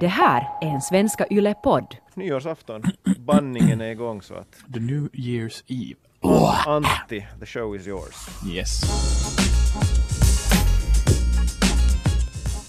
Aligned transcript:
Det 0.00 0.08
här 0.08 0.48
är 0.60 0.66
en 0.66 0.80
Svenska 0.80 1.26
Yle-podd. 1.30 1.96
Nyårsafton, 2.14 2.82
bandningen 3.18 3.80
är 3.80 3.90
igång 3.90 4.22
så 4.22 4.34
att 4.34 4.72
The 4.74 4.80
New 4.80 5.08
Year's 5.12 5.62
Eve. 5.66 5.98
Antti, 6.66 7.26
the 7.40 7.46
show 7.46 7.76
is 7.76 7.86
yours. 7.86 8.14
Yes. 8.54 8.80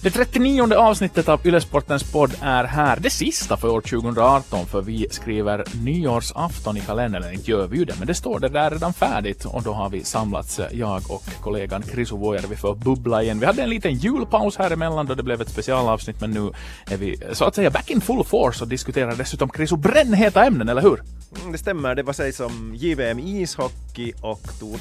Det 0.01 0.09
39 0.09 0.73
avsnittet 0.73 1.29
av 1.29 1.47
Ylesportens 1.47 2.11
podd 2.11 2.31
är 2.41 2.63
här. 2.63 2.99
Det 2.99 3.09
sista 3.09 3.57
för 3.57 3.69
år 3.69 3.81
2018 3.81 4.65
för 4.65 4.81
vi 4.81 5.07
skriver 5.11 5.63
nyårsafton 5.83 6.77
i 6.77 6.79
kalendern. 6.79 7.23
Eller 7.23 7.33
inte 7.33 7.51
gör 7.51 7.67
vi 7.67 7.77
ju 7.77 7.85
det, 7.85 7.93
men 7.97 8.07
det 8.07 8.13
står 8.13 8.39
det 8.39 8.49
där 8.49 8.71
redan 8.71 8.93
färdigt. 8.93 9.45
Och 9.45 9.63
då 9.63 9.73
har 9.73 9.89
vi 9.89 10.03
samlats, 10.03 10.59
jag 10.71 11.01
och 11.09 11.23
kollegan 11.41 11.83
Chris 11.83 12.11
Vuojärvi 12.11 12.55
för 12.55 12.71
att 12.71 12.77
bubbla 12.77 13.23
igen. 13.23 13.39
Vi 13.39 13.45
hade 13.45 13.63
en 13.63 13.69
liten 13.69 13.93
julpaus 13.93 14.57
här 14.57 14.71
emellan 14.71 15.05
då 15.05 15.15
det 15.15 15.23
blev 15.23 15.41
ett 15.41 15.49
specialavsnitt, 15.49 16.21
men 16.21 16.31
nu 16.31 16.51
är 16.91 16.97
vi 16.97 17.17
så 17.33 17.45
att 17.45 17.55
säga 17.55 17.69
back 17.69 17.89
in 17.89 18.01
full 18.01 18.23
force 18.23 18.63
och 18.63 18.69
diskuterar 18.69 19.15
dessutom 19.15 19.49
Chris 19.55 19.71
brännheta 19.71 20.45
ämnen, 20.45 20.69
eller 20.69 20.81
hur? 20.81 21.01
Mm, 21.39 21.51
det 21.51 21.57
stämmer, 21.57 21.95
det 21.95 22.03
var 22.03 22.13
sig 22.13 22.33
som 22.33 22.75
JVM 22.75 23.19
ishockey 23.19 24.13
och 24.21 24.41
Tour. 24.59 24.79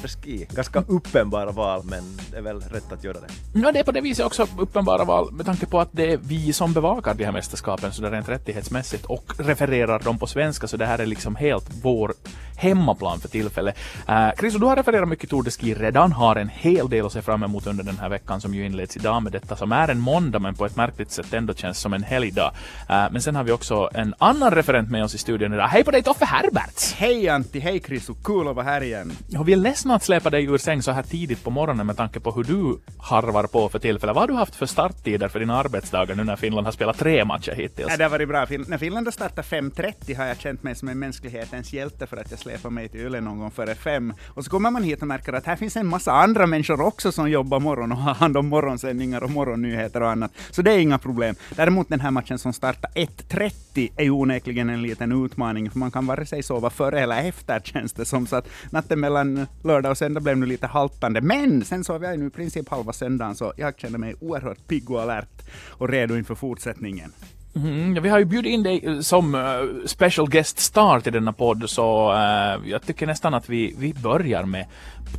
Ganska 0.55 0.83
uppenbara 0.87 1.51
val, 1.51 1.81
men 1.83 2.03
det 2.31 2.37
är 2.37 2.41
väl 2.41 2.59
rätt 2.59 2.91
att 2.91 3.03
göra 3.03 3.17
det. 3.19 3.59
Ja, 3.59 3.71
det 3.71 3.79
är 3.79 3.83
på 3.83 3.91
det 3.91 4.01
viset 4.01 4.25
också 4.25 4.47
uppenbara 4.57 5.05
val 5.09 5.31
med 5.31 5.45
tanke 5.45 5.65
på 5.65 5.79
att 5.79 5.89
det 5.91 6.11
är 6.13 6.17
vi 6.17 6.53
som 6.53 6.73
bevakar 6.73 7.13
de 7.13 7.25
här 7.25 7.31
mästerskapen 7.31 7.91
så 7.91 8.01
det 8.01 8.11
rent 8.11 8.29
rättighetsmässigt 8.29 9.05
och 9.05 9.33
refererar 9.37 9.99
dem 9.99 10.19
på 10.19 10.27
svenska 10.27 10.67
så 10.67 10.77
det 10.77 10.85
här 10.85 10.99
är 10.99 11.05
liksom 11.05 11.35
helt 11.35 11.69
vår 11.83 12.13
hemmaplan 12.59 13.19
för 13.19 13.29
tillfället. 13.29 13.77
Uh, 14.09 14.29
Chris, 14.39 14.53
du 14.53 14.65
har 14.65 14.75
refererat 14.75 15.09
mycket 15.09 15.29
Tour 15.29 15.43
de 15.43 15.51
Ski 15.51 15.73
redan, 15.73 16.11
har 16.11 16.35
en 16.35 16.49
hel 16.49 16.89
del 16.89 17.05
att 17.05 17.13
se 17.13 17.21
fram 17.21 17.43
emot 17.43 17.67
under 17.67 17.83
den 17.83 17.97
här 17.97 18.09
veckan 18.09 18.41
som 18.41 18.53
ju 18.53 18.65
inleds 18.65 18.97
idag 18.97 19.23
med 19.23 19.31
detta 19.31 19.55
som 19.55 19.71
är 19.71 19.87
en 19.87 19.99
måndag 19.99 20.39
men 20.39 20.55
på 20.55 20.65
ett 20.65 20.75
märkligt 20.75 21.11
sätt 21.11 21.33
ändå 21.33 21.53
känns 21.53 21.79
som 21.79 21.93
en 21.93 22.03
helgdag. 22.03 22.51
Uh, 22.89 23.11
men 23.11 23.21
sen 23.21 23.35
har 23.35 23.43
vi 23.43 23.51
också 23.51 23.89
en 23.93 24.13
annan 24.17 24.51
referent 24.51 24.89
med 24.89 25.03
oss 25.03 25.15
i 25.15 25.17
studion 25.17 25.53
idag. 25.53 25.67
Hej 25.67 25.83
på 25.83 25.91
dig 25.91 26.03
Toffe 26.03 26.25
Herberts! 26.25 26.93
Hej 26.93 27.29
Antti, 27.29 27.59
hej 27.59 27.81
Chris, 27.85 28.09
och 28.09 28.23
kul 28.23 28.47
att 28.47 28.55
vara 28.55 28.65
här 28.65 28.83
igen. 28.83 29.11
Och 29.37 29.47
vi 29.47 29.53
är 29.53 29.57
ledsna 29.57 29.95
att 29.95 30.03
släpa 30.03 30.29
dig 30.29 30.43
ur 30.45 30.57
säng 30.57 30.81
så 30.81 30.91
här 30.91 31.03
tidigt 31.03 31.43
på 31.43 31.49
morgonen 31.49 31.87
med 31.87 31.97
tanke 31.97 32.19
på 32.19 32.31
hur 32.31 32.43
du 32.43 32.79
harvar 32.97 33.43
på 33.43 33.69
för 33.69 33.79
tillfället. 33.79 34.15
Vad 34.15 34.23
har 34.23 34.27
du 34.27 34.33
haft 34.33 34.55
för 34.55 34.65
slottider 34.99 35.27
för 35.27 35.39
dina 35.39 35.57
arbetsdagar 35.57 36.15
nu 36.15 36.23
när 36.23 36.35
Finland 36.35 36.67
har 36.67 36.71
spelat 36.71 36.97
tre 36.97 37.25
matcher 37.25 37.51
hittills? 37.51 37.87
Ja, 37.89 37.97
det 37.97 38.03
har 38.03 38.11
varit 38.11 38.27
bra. 38.27 38.45
Fin 38.45 38.65
när 38.67 38.77
Finland 38.77 39.07
har 39.07 39.11
startat 39.11 39.45
5.30 39.45 40.17
har 40.17 40.25
jag 40.25 40.39
känt 40.39 40.63
mig 40.63 40.75
som 40.75 40.87
en 40.87 40.99
mänsklighetens 40.99 41.73
hjälte 41.73 42.07
för 42.07 42.17
att 42.17 42.31
jag 42.31 42.39
släpar 42.39 42.69
mig 42.69 42.89
till 42.89 42.99
Yle 42.99 43.21
någon 43.21 43.39
gång 43.39 43.51
före 43.51 43.75
fem. 43.75 44.13
Och 44.27 44.43
så 44.43 44.51
kommer 44.51 44.71
man 44.71 44.83
hit 44.83 45.01
och 45.01 45.07
märker 45.07 45.33
att 45.33 45.45
här 45.45 45.55
finns 45.55 45.77
en 45.77 45.87
massa 45.87 46.11
andra 46.11 46.47
människor 46.47 46.81
också 46.81 47.11
som 47.11 47.29
jobbar 47.29 47.59
morgon 47.59 47.91
och 47.91 47.97
har 47.97 48.13
hand 48.13 48.37
om 48.37 48.47
morgonsändningar 48.47 49.23
och 49.23 49.29
morgonnyheter 49.29 50.01
och 50.01 50.09
annat. 50.09 50.31
Så 50.51 50.61
det 50.61 50.71
är 50.71 50.77
inga 50.79 50.97
problem. 50.97 51.35
Däremot 51.55 51.89
den 51.89 51.99
här 51.99 52.11
matchen 52.11 52.37
som 52.37 52.53
startar 52.53 52.91
1.30 52.95 53.91
är 53.97 54.03
ju 54.03 54.11
onekligen 54.11 54.69
en 54.69 54.81
liten 54.81 55.25
utmaning, 55.25 55.71
för 55.71 55.79
man 55.79 55.91
kan 55.91 56.05
vare 56.05 56.25
sig 56.25 56.43
sova 56.43 56.69
före 56.69 56.99
eller 56.99 57.23
efter 57.23 57.59
känns 57.59 57.93
det 57.93 58.05
som. 58.05 58.27
Så 58.27 58.35
att 58.35 58.47
natten 58.71 58.99
mellan 58.99 59.47
lördag 59.63 59.91
och 59.91 59.97
söndag 59.97 60.19
blev 60.19 60.37
nu 60.37 60.45
lite 60.45 60.67
haltande. 60.67 61.21
Men 61.21 61.65
sen 61.65 61.83
sov 61.83 62.03
jag 62.03 62.19
nu 62.19 62.27
i 62.27 62.29
princip 62.29 62.69
halva 62.69 62.93
söndagen, 62.93 63.35
så 63.35 63.53
jag 63.57 63.79
känner 63.79 63.99
mig 63.99 64.15
oerhört 64.19 64.67
pigg 64.67 64.88
och 64.91 65.01
alert 65.01 65.41
och 65.69 65.89
redo 65.89 66.17
inför 66.17 66.35
fortsättningen. 66.35 67.11
Mm, 67.55 67.95
ja, 67.95 68.01
vi 68.01 68.09
har 68.09 68.19
ju 68.19 68.25
bjudit 68.25 68.51
in 68.51 68.63
dig 68.63 68.85
eh, 68.85 68.99
som 68.99 69.35
uh, 69.35 69.85
special 69.85 70.29
guest 70.29 70.59
star 70.59 70.99
till 70.99 71.13
denna 71.13 71.33
podd 71.33 71.69
så 71.69 72.11
uh, 72.11 72.69
jag 72.69 72.81
tycker 72.81 73.07
nästan 73.07 73.33
att 73.33 73.49
vi, 73.49 73.75
vi 73.77 73.93
börjar 73.93 74.43
med 74.43 74.65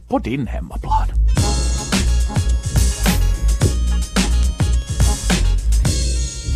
på 0.08 0.18
din 0.18 0.46
hemmaplan. 0.46 1.08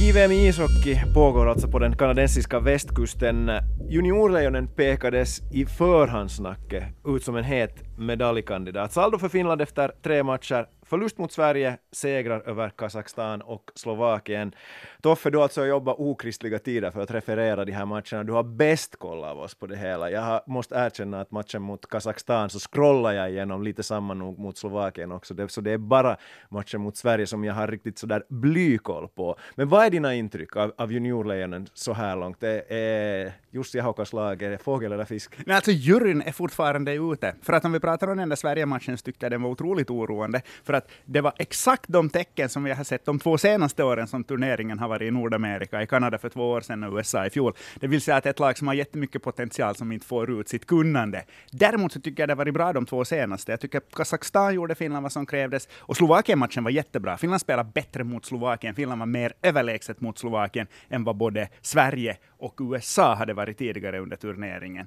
JVM 0.04 0.32
i 0.32 0.48
ishockey 0.48 1.00
pågår 1.14 1.48
alltså 1.48 1.68
på 1.68 1.78
den 1.78 1.96
kanadensiska 1.96 2.60
västkusten. 2.60 3.50
Juniorlejonen 3.88 4.68
pekades 4.68 5.40
i 5.52 5.66
förhandsnacket 5.66 6.84
ut 7.06 7.24
som 7.24 7.36
en 7.36 7.44
het 7.44 7.98
medaljkandidat. 7.98 8.92
Saldo 8.92 9.18
för 9.18 9.28
Finland 9.28 9.62
efter 9.62 9.92
tre 10.02 10.22
matcher, 10.22 10.66
förlust 10.86 11.18
mot 11.18 11.32
Sverige, 11.32 11.78
segrar 11.92 12.42
över 12.46 12.70
Kazakstan 12.70 13.42
och 13.42 13.70
Slovakien. 13.74 14.54
Toffe, 15.02 15.30
du 15.30 15.38
har 15.38 15.42
alltså 15.42 15.66
jobbat 15.66 15.96
okristliga 15.98 16.58
tider 16.58 16.90
för 16.90 17.00
att 17.00 17.10
referera 17.10 17.64
de 17.64 17.72
här 17.72 17.86
matcherna. 17.86 18.24
Du 18.24 18.32
har 18.32 18.42
bäst 18.42 18.96
koll 18.96 19.24
av 19.24 19.38
oss 19.38 19.54
på 19.54 19.66
det 19.66 19.76
hela. 19.76 20.10
Jag 20.10 20.20
har, 20.20 20.42
måste 20.46 20.74
erkänna 20.74 21.20
att 21.20 21.30
matchen 21.30 21.62
mot 21.62 21.88
Kazakstan 21.88 22.50
så 22.50 22.58
scrollar 22.58 23.12
jag 23.12 23.30
igenom 23.30 23.62
lite 23.62 23.82
samma 23.82 24.14
nog 24.14 24.38
mot 24.38 24.58
Slovakien 24.58 25.12
också. 25.12 25.34
Det, 25.34 25.48
så 25.48 25.60
det 25.60 25.70
är 25.70 25.78
bara 25.78 26.16
matchen 26.48 26.80
mot 26.80 26.96
Sverige 26.96 27.26
som 27.26 27.44
jag 27.44 27.54
har 27.54 27.68
riktigt 27.68 27.98
sådär 27.98 28.22
blykoll 28.28 29.08
på. 29.08 29.36
Men 29.54 29.68
vad 29.68 29.86
är 29.86 29.90
dina 29.90 30.14
intryck 30.14 30.56
av, 30.56 30.72
av 30.76 30.92
juniorlejonen 30.92 31.66
så 31.74 31.92
här 31.92 32.16
långt? 32.16 32.40
Det 32.40 32.64
är 32.68 33.32
Jussi 33.50 33.80
Haukas 33.80 34.12
lag, 34.12 34.42
är 34.42 34.50
det 34.50 34.58
fågel 34.58 34.92
eller 34.92 35.04
fisk? 35.04 35.34
Nej, 35.46 35.56
alltså 35.56 35.70
juryn 35.70 36.22
är 36.22 36.32
fortfarande 36.32 36.94
ute. 36.94 37.34
För 37.42 37.52
att 37.52 37.64
om 37.64 37.72
vi 37.72 37.80
pratar 37.80 38.08
om 38.08 38.16
den 38.16 38.28
där 38.28 38.36
Sverige-matchen 38.36 38.98
så 38.98 39.02
tyckte 39.02 39.24
jag 39.24 39.32
den 39.32 39.42
var 39.42 39.50
otroligt 39.50 39.90
oroande. 39.90 40.42
För 40.62 40.72
att 40.74 40.90
det 41.04 41.20
var 41.20 41.32
exakt 41.36 41.84
de 41.88 42.10
tecken 42.10 42.48
som 42.48 42.64
vi 42.64 42.72
har 42.72 42.84
sett 42.84 43.04
de 43.04 43.18
två 43.18 43.38
senaste 43.38 43.84
åren 43.84 44.06
som 44.06 44.24
turneringen 44.24 44.78
har 44.78 44.88
varit 44.88 45.08
i 45.08 45.10
Nordamerika, 45.10 45.82
i 45.82 45.86
Kanada 45.86 46.18
för 46.18 46.28
två 46.28 46.50
år 46.50 46.60
sedan 46.60 46.84
och 46.84 46.96
USA 46.96 47.26
i 47.26 47.30
fjol. 47.30 47.52
Det 47.80 47.86
vill 47.86 48.00
säga 48.00 48.16
att 48.16 48.26
ett 48.26 48.38
lag 48.38 48.58
som 48.58 48.66
har 48.66 48.74
jättemycket 48.74 49.22
potential 49.22 49.76
som 49.76 49.92
inte 49.92 50.06
får 50.06 50.40
ut 50.40 50.48
sitt 50.48 50.66
kunnande. 50.66 51.24
Däremot 51.50 51.92
så 51.92 52.00
tycker 52.00 52.22
jag 52.22 52.28
det 52.28 52.32
har 52.32 52.36
varit 52.36 52.54
bra 52.54 52.72
de 52.72 52.86
två 52.86 53.04
senaste. 53.04 53.52
Jag 53.52 53.60
tycker 53.60 53.78
att 53.78 53.94
Kazakstan 53.94 54.54
gjorde 54.54 54.74
Finland 54.74 55.02
vad 55.02 55.12
som 55.12 55.26
krävdes 55.26 55.68
och 55.78 55.96
Slovakien-matchen 55.96 56.64
var 56.64 56.70
jättebra. 56.70 57.16
Finland 57.16 57.40
spelade 57.40 57.70
bättre 57.74 58.04
mot 58.04 58.24
Slovakien. 58.24 58.74
Finland 58.74 58.98
var 58.98 59.06
mer 59.06 59.32
överlägset 59.42 60.00
mot 60.00 60.18
Slovakien 60.18 60.66
än 60.88 61.04
vad 61.04 61.16
både 61.16 61.48
Sverige 61.62 62.16
och 62.38 62.60
USA 62.60 63.14
hade 63.14 63.34
varit 63.34 63.58
tidigare 63.58 63.98
under 64.00 64.16
turneringen. 64.16 64.86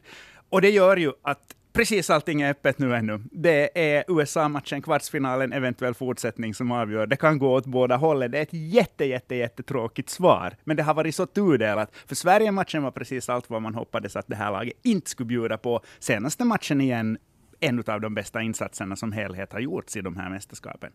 Och 0.50 0.62
det 0.62 0.70
gör 0.70 0.98
ju 0.98 1.12
att 1.22 1.56
precis 1.78 2.10
allting 2.10 2.42
är 2.42 2.50
öppet 2.50 2.80
nu 2.80 2.96
ännu. 2.96 3.22
Det 3.32 3.96
är 3.96 4.04
USA-matchen, 4.08 4.82
kvartsfinalen, 4.82 5.54
eventuell 5.54 5.94
fortsättning 5.94 6.54
som 6.54 6.72
avgör. 6.72 7.08
Det 7.08 7.16
kan 7.16 7.40
gå 7.40 7.54
åt 7.54 7.66
båda 7.66 7.96
hållen. 7.96 8.32
Det 8.32 8.38
är 8.38 8.42
ett 8.42 8.54
jätte, 8.54 9.06
jätte, 9.06 9.36
jättetråkigt 9.36 10.10
svar. 10.10 10.56
Men 10.64 10.78
det 10.78 10.84
har 10.84 10.94
varit 10.94 11.16
så 11.16 11.26
tudelat. 11.26 11.96
För 12.06 12.16
Sverige-matchen 12.16 12.84
var 12.84 12.92
precis 12.92 13.30
allt 13.30 13.50
vad 13.50 13.62
man 13.62 13.76
hoppades 13.76 14.16
att 14.16 14.28
det 14.28 14.36
här 14.36 14.52
laget 14.52 14.74
inte 14.84 15.10
skulle 15.10 15.28
bjuda 15.28 15.58
på. 15.58 15.82
Senaste 16.00 16.46
matchen 16.46 16.82
igen, 16.82 17.18
en 17.60 17.84
av 17.88 18.02
de 18.02 18.14
bästa 18.14 18.42
insatserna 18.42 18.96
som 18.96 19.12
helhet 19.12 19.54
har 19.54 19.60
gjorts 19.60 19.98
i 19.98 20.02
de 20.02 20.18
här 20.18 20.30
mästerskapen. 20.30 20.92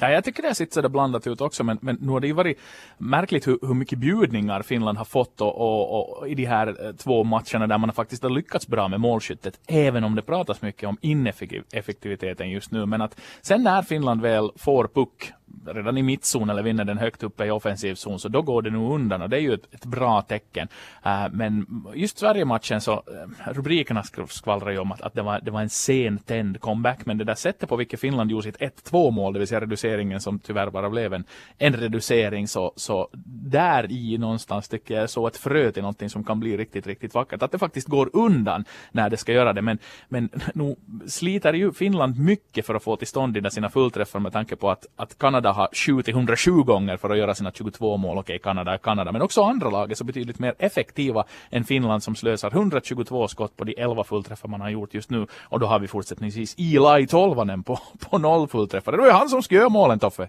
Ja, 0.00 0.10
jag 0.10 0.24
tycker 0.24 0.42
det 0.42 0.48
har 0.48 0.54
sett 0.54 0.72
sådär 0.72 0.88
blandat 0.88 1.26
ut 1.26 1.40
också, 1.40 1.64
men, 1.64 1.78
men 1.80 1.98
nu 2.00 2.12
har 2.12 2.20
det 2.20 2.26
ju 2.26 2.32
varit 2.32 2.58
märkligt 2.98 3.46
hur, 3.46 3.58
hur 3.62 3.74
mycket 3.74 3.98
bjudningar 3.98 4.62
Finland 4.62 4.98
har 4.98 5.04
fått 5.04 5.40
och, 5.40 5.60
och, 5.60 6.18
och, 6.18 6.28
i 6.28 6.34
de 6.34 6.44
här 6.44 6.86
eh, 6.86 6.92
två 6.92 7.24
matcherna 7.24 7.66
där 7.66 7.78
man 7.78 7.92
faktiskt 7.92 8.22
har 8.22 8.30
lyckats 8.30 8.66
bra 8.66 8.88
med 8.88 9.00
målskyttet, 9.00 9.60
även 9.66 10.04
om 10.04 10.14
det 10.14 10.22
pratas 10.22 10.62
mycket 10.62 10.88
om 10.88 10.96
ineffektiviteten 11.00 12.50
just 12.50 12.70
nu. 12.70 12.86
Men 12.86 13.02
att 13.02 13.20
sen 13.40 13.62
när 13.62 13.82
Finland 13.82 14.22
väl 14.22 14.50
får 14.56 14.88
puck 14.94 15.32
redan 15.74 15.98
i 15.98 16.02
mittzon 16.02 16.50
eller 16.50 16.62
vinner 16.62 16.84
den 16.84 16.98
högt 16.98 17.22
uppe 17.22 17.44
i 17.44 17.50
offensiv 17.50 17.94
zon, 17.94 18.18
så 18.18 18.28
då 18.28 18.42
går 18.42 18.62
det 18.62 18.70
nog 18.70 18.94
undan 18.94 19.22
och 19.22 19.30
det 19.30 19.36
är 19.36 19.40
ju 19.40 19.54
ett, 19.54 19.74
ett 19.74 19.84
bra 19.84 20.22
tecken. 20.22 20.68
Uh, 21.06 21.28
men 21.32 21.66
just 21.94 22.18
Sverige-matchen 22.18 22.80
så, 22.80 22.92
uh, 22.92 23.52
rubrikerna 23.52 24.02
skvallrar 24.28 24.70
ju 24.70 24.78
om 24.78 24.92
att, 24.92 25.00
att 25.00 25.14
det, 25.14 25.22
var, 25.22 25.40
det 25.40 25.50
var 25.50 25.60
en 25.60 25.68
sen 25.68 26.18
tänd 26.18 26.60
comeback, 26.60 27.06
men 27.06 27.18
det 27.18 27.24
där 27.24 27.34
sättet 27.34 27.68
på 27.68 27.76
vilket 27.76 28.00
Finland 28.00 28.30
gjorde 28.30 28.42
sitt 28.42 28.60
1-2 28.90 29.10
mål, 29.10 29.32
det 29.32 29.38
vill 29.38 29.48
säga 29.48 29.60
reduceringen 29.60 30.20
som 30.20 30.38
tyvärr 30.38 30.70
bara 30.70 30.90
blev 30.90 31.14
en, 31.14 31.24
en 31.58 31.72
reducering, 31.76 32.48
så, 32.48 32.72
så 32.76 33.08
där 33.52 33.92
i 33.92 34.18
någonstans 34.18 34.68
tycker 34.68 34.94
jag 34.94 35.10
så 35.10 35.26
ett 35.26 35.36
frö 35.36 35.72
till 35.72 35.82
någonting 35.82 36.10
som 36.10 36.24
kan 36.24 36.40
bli 36.40 36.56
riktigt, 36.56 36.86
riktigt 36.86 37.14
vackert. 37.14 37.42
Att 37.42 37.52
det 37.52 37.58
faktiskt 37.58 37.88
går 37.88 38.10
undan 38.12 38.64
när 38.92 39.10
det 39.10 39.16
ska 39.16 39.32
göra 39.32 39.52
det, 39.52 39.62
men, 39.62 39.78
men 40.08 40.28
nu 40.54 40.76
sliter 41.06 41.52
ju 41.52 41.72
Finland 41.72 42.18
mycket 42.18 42.66
för 42.66 42.74
att 42.74 42.82
få 42.82 42.96
till 42.96 43.06
stånd 43.06 43.52
sina 43.52 43.70
fullträffar 43.70 44.18
med 44.18 44.32
tanke 44.32 44.56
på 44.56 44.70
att, 44.70 44.86
att 44.96 45.18
Kanada 45.18 45.52
har 45.58 45.68
skjutit 45.72 46.14
107 46.14 46.50
gånger 46.62 46.96
för 46.96 47.10
att 47.10 47.18
göra 47.18 47.34
sina 47.34 47.52
22 47.52 47.96
mål. 47.96 48.18
Okej, 48.18 48.38
Kanada 48.38 48.74
är 48.74 48.78
Kanada, 48.78 49.12
men 49.12 49.22
också 49.22 49.42
andra 49.42 49.70
lag 49.70 49.90
är 49.90 49.94
så 49.94 50.04
betydligt 50.04 50.38
mer 50.38 50.54
effektiva 50.58 51.24
än 51.50 51.64
Finland 51.64 52.02
som 52.02 52.14
slösar 52.14 52.50
122 52.50 53.28
skott 53.28 53.56
på 53.56 53.64
de 53.64 53.74
11 53.78 54.04
fullträffar 54.04 54.48
man 54.48 54.60
har 54.60 54.70
gjort 54.70 54.94
just 54.94 55.10
nu. 55.10 55.26
Och 55.42 55.60
då 55.60 55.66
har 55.66 55.78
vi 55.78 55.88
fortsättningsvis 55.88 56.54
Eli 56.58 57.06
Tolvanen 57.06 57.62
på, 57.62 57.78
på 58.10 58.18
noll 58.18 58.48
fullträffar. 58.48 58.92
Det 58.92 58.98
var 58.98 59.06
ju 59.06 59.12
han 59.12 59.28
som 59.28 59.42
skulle 59.42 59.60
göra 59.60 59.68
målen, 59.68 59.98
Toffe. 59.98 60.28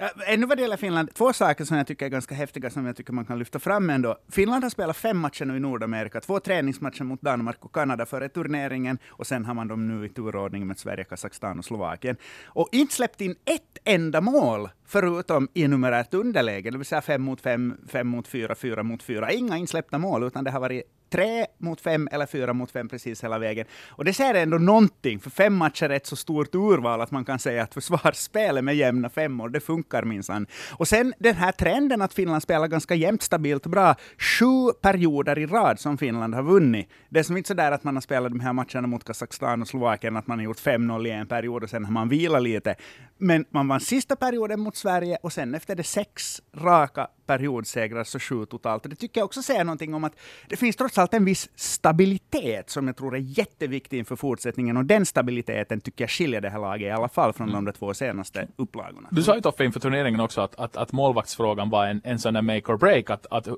Äh, 0.00 0.08
ännu 0.26 0.46
vad 0.46 0.58
det 0.58 0.62
gäller 0.62 0.76
Finland, 0.76 1.14
två 1.14 1.32
saker 1.32 1.64
som 1.64 1.76
jag 1.76 1.86
tycker 1.86 2.06
är 2.06 2.10
ganska 2.10 2.34
häftiga 2.34 2.70
som 2.70 2.86
jag 2.86 2.96
tycker 2.96 3.12
man 3.12 3.24
kan 3.24 3.38
lyfta 3.38 3.58
fram 3.58 3.90
ändå. 3.90 4.16
Finland 4.28 4.64
har 4.64 4.70
spelat 4.70 4.96
fem 4.96 5.18
matcher 5.18 5.44
nu 5.44 5.56
i 5.56 5.60
Nordamerika, 5.60 6.20
två 6.20 6.40
träningsmatcher 6.40 7.04
mot 7.04 7.22
Danmark 7.22 7.64
och 7.64 7.74
Kanada 7.74 8.06
före 8.06 8.28
turneringen 8.28 8.98
och 9.08 9.26
sen 9.26 9.44
har 9.44 9.54
man 9.54 9.68
dem 9.68 9.88
nu 9.88 10.06
i 10.06 10.08
turordning 10.08 10.66
med 10.66 10.78
Sverige, 10.78 11.04
Kazakstan 11.04 11.58
och 11.58 11.64
Slovakien. 11.64 12.16
Och 12.44 12.68
inte 12.72 12.94
släppt 12.94 13.20
in 13.20 13.36
ett 13.44 13.78
enda 13.84 14.20
mål 14.20 14.68
förutom 14.90 15.48
i 15.54 15.68
numerärt 15.68 16.14
underläge, 16.14 16.70
det 16.70 16.78
vill 16.78 16.86
säga 16.86 17.02
fem 17.02 17.22
mot 17.22 17.40
fem, 17.40 17.76
fem 17.88 18.06
mot 18.06 18.28
fyra, 18.28 18.54
fyra 18.54 18.82
mot 18.82 19.02
fyra. 19.02 19.32
Inga 19.32 19.56
insläppta 19.56 19.98
mål, 19.98 20.22
utan 20.22 20.44
det 20.44 20.50
har 20.50 20.60
varit 20.60 20.82
tre 21.10 21.46
mot 21.58 21.80
fem 21.80 22.08
eller 22.12 22.26
fyra 22.26 22.52
mot 22.52 22.70
fem 22.70 22.88
precis 22.88 23.24
hela 23.24 23.38
vägen. 23.38 23.66
Och 23.88 24.04
det 24.04 24.12
säger 24.12 24.34
ändå 24.34 24.58
någonting, 24.58 25.20
för 25.20 25.30
fem 25.30 25.54
matcher 25.54 25.84
är 25.84 25.90
ett 25.90 26.06
så 26.06 26.16
stort 26.16 26.54
urval 26.54 27.00
att 27.00 27.10
man 27.10 27.24
kan 27.24 27.38
säga 27.38 27.62
att 27.62 27.74
försvarsspelet 27.74 28.64
med 28.64 28.76
jämna 28.76 29.10
femmor, 29.10 29.48
det 29.48 29.60
funkar 29.60 30.02
minsann. 30.02 30.46
Och 30.72 30.88
sen 30.88 31.14
den 31.18 31.34
här 31.34 31.52
trenden 31.52 32.02
att 32.02 32.14
Finland 32.14 32.42
spelar 32.42 32.68
ganska 32.68 32.94
jämnt, 32.94 33.22
stabilt 33.22 33.64
och 33.64 33.70
bra. 33.70 33.94
Sju 34.18 34.72
perioder 34.80 35.38
i 35.38 35.46
rad 35.46 35.80
som 35.80 35.98
Finland 35.98 36.34
har 36.34 36.42
vunnit. 36.42 36.88
Det 37.08 37.18
är 37.18 37.22
som 37.22 37.36
inte 37.36 37.48
så 37.48 37.54
där 37.54 37.72
att 37.72 37.84
man 37.84 37.96
har 37.96 38.00
spelat 38.00 38.32
de 38.32 38.40
här 38.40 38.52
matcherna 38.52 38.86
mot 38.86 39.04
Kazakstan 39.04 39.62
och 39.62 39.68
Slovakien, 39.68 40.16
att 40.16 40.26
man 40.26 40.38
har 40.38 40.44
gjort 40.44 40.60
5-0 40.60 41.06
i 41.06 41.10
en 41.10 41.26
period 41.26 41.62
och 41.62 41.70
sen 41.70 41.84
har 41.84 41.92
man 41.92 42.08
vilat 42.08 42.42
lite. 42.42 42.74
Men 43.18 43.44
man 43.50 43.68
vann 43.68 43.80
sista 43.80 44.16
perioden 44.16 44.60
mot 44.60 44.76
Sverige 44.80 45.18
och 45.22 45.32
sen 45.32 45.54
efter 45.54 45.76
det 45.76 45.82
sex 45.82 46.40
raka 46.54 47.08
periodsegrar, 47.26 48.04
så 48.04 48.18
sju 48.18 48.46
totalt. 48.46 48.84
Och 48.84 48.90
det 48.90 48.96
tycker 48.96 49.20
jag 49.20 49.24
också 49.24 49.42
säger 49.42 49.64
någonting 49.64 49.94
om 49.94 50.04
att 50.04 50.12
det 50.48 50.56
finns 50.56 50.76
trots 50.76 50.98
allt 50.98 51.14
en 51.14 51.24
viss 51.24 51.50
stabilitet 51.54 52.70
som 52.70 52.86
jag 52.86 52.96
tror 52.96 53.14
är 53.14 53.20
jätteviktig 53.20 53.98
inför 53.98 54.16
fortsättningen. 54.16 54.76
Och 54.76 54.84
den 54.84 55.06
stabiliteten 55.06 55.80
tycker 55.80 56.04
jag 56.04 56.10
skiljer 56.10 56.40
det 56.40 56.50
här 56.50 56.58
laget 56.58 56.86
i 56.86 56.90
alla 56.90 57.08
fall 57.08 57.32
från 57.32 57.48
mm. 57.48 57.64
de 57.64 57.72
två 57.72 57.94
senaste 57.94 58.48
upplagorna. 58.56 59.08
Du 59.10 59.22
sa 59.22 59.34
ju 59.34 59.40
Toffe 59.40 59.64
inför 59.64 59.80
turneringen 59.80 60.20
också 60.20 60.40
att, 60.40 60.54
att, 60.60 60.76
att 60.76 60.92
målvaktsfrågan 60.92 61.70
var 61.70 61.86
en, 61.86 62.00
en 62.04 62.18
sån 62.18 62.34
där 62.34 62.42
make 62.42 62.72
or 62.72 62.76
break, 62.76 63.10
att, 63.10 63.26
att 63.30 63.48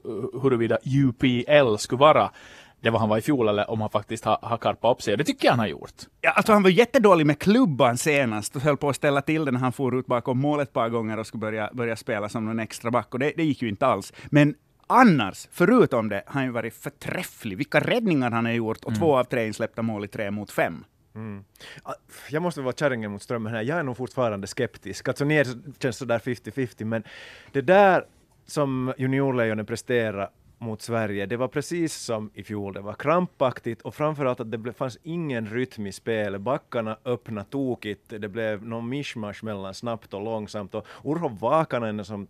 huruvida 0.43 0.79
UPL 0.85 1.77
skulle 1.79 2.01
vara 2.01 2.31
det 2.83 2.91
var 2.91 2.99
han 2.99 3.09
var 3.09 3.19
i 3.19 3.21
fjol 3.21 3.49
eller 3.49 3.71
om 3.71 3.81
han 3.81 3.91
faktiskt 3.91 4.25
har, 4.25 4.39
har 4.43 4.57
karpat 4.57 4.97
upp 4.97 5.03
sig. 5.03 5.17
Det 5.17 5.25
tycker 5.25 5.47
jag 5.47 5.53
han 5.53 5.59
har 5.59 5.67
gjort. 5.67 5.95
Ja, 6.21 6.31
alltså 6.31 6.53
han 6.53 6.63
var 6.63 6.71
jättedålig 6.71 7.27
med 7.27 7.39
klubban 7.39 7.99
senast 7.99 8.57
och 8.57 8.63
höll 8.63 8.77
på 8.77 8.89
att 8.89 8.97
ställa 8.97 9.23
till 9.23 9.45
det 9.45 9.51
när 9.51 9.61
han 9.61 9.73
for 9.73 9.99
ut 9.99 10.07
bakom 10.07 10.39
mål 10.39 10.61
ett 10.61 10.73
par 10.73 10.89
gånger 10.89 11.19
och 11.19 11.27
skulle 11.27 11.41
börja, 11.41 11.71
börja 11.73 11.97
spela 11.97 12.29
som 12.29 12.45
någon 12.45 12.59
extra 12.59 12.91
back. 12.91 13.15
Och 13.15 13.19
det, 13.19 13.33
det 13.37 13.45
gick 13.45 13.63
ju 13.63 13.69
inte 13.69 13.87
alls. 13.87 14.13
Men 14.27 14.55
annars, 14.87 15.49
förutom 15.53 16.09
det, 16.09 16.23
har 16.27 16.35
han 16.35 16.45
ju 16.45 16.51
varit 16.51 16.75
förträfflig. 16.75 17.57
Vilka 17.57 17.81
räddningar 17.81 18.31
han 18.31 18.45
har 18.45 18.53
gjort 18.53 18.85
och 18.85 18.91
mm. 18.91 19.01
två 19.01 19.17
av 19.17 19.25
tre 19.25 19.47
insläppta 19.47 19.83
mål 19.83 20.05
i 20.05 20.09
tre 20.09 20.31
mot 20.31 20.51
fem. 20.51 20.85
Mm. 21.15 21.45
Jag 22.31 22.43
måste 22.43 22.61
vara 22.61 22.75
kärringen 22.75 23.11
mot 23.11 23.23
strömmen 23.23 23.55
här. 23.55 23.63
Jag 23.63 23.79
är 23.79 23.83
nog 23.83 23.97
fortfarande 23.97 24.47
skeptisk. 24.47 25.09
Alltså 25.09 25.25
ner 25.25 25.47
känns 25.79 25.97
sådär 25.97 26.19
50-50, 26.19 26.85
men 26.85 27.03
det 27.53 27.61
där 27.61 28.05
som 28.47 28.95
juniorlejonen 28.99 29.67
presterar 29.67 30.31
mot 30.63 30.83
Sverige, 30.83 31.27
det 31.27 31.37
var 31.37 31.49
precis 31.49 31.95
som 31.95 32.31
i 32.35 32.45
fjol, 32.45 32.73
det 32.73 32.81
var 32.81 32.95
krampaktigt 32.95 33.83
och 33.83 33.95
framförallt 33.95 34.41
att 34.41 34.51
det 34.51 34.73
fanns 34.73 34.99
ingen 35.03 35.47
rytm 35.47 35.87
i 35.87 35.93
spelet. 35.93 36.41
Backarna 36.41 36.99
öppnade 37.05 37.47
tokigt, 37.51 38.09
det 38.09 38.29
blev 38.29 38.65
någon 38.65 38.89
mischmasch 38.89 39.45
mellan 39.45 39.75
snabbt 39.75 40.15
och 40.15 40.23
långsamt 40.23 40.75
och 40.75 40.87
Urho 41.05 41.29
Vakanen 41.29 42.05
som 42.05 42.27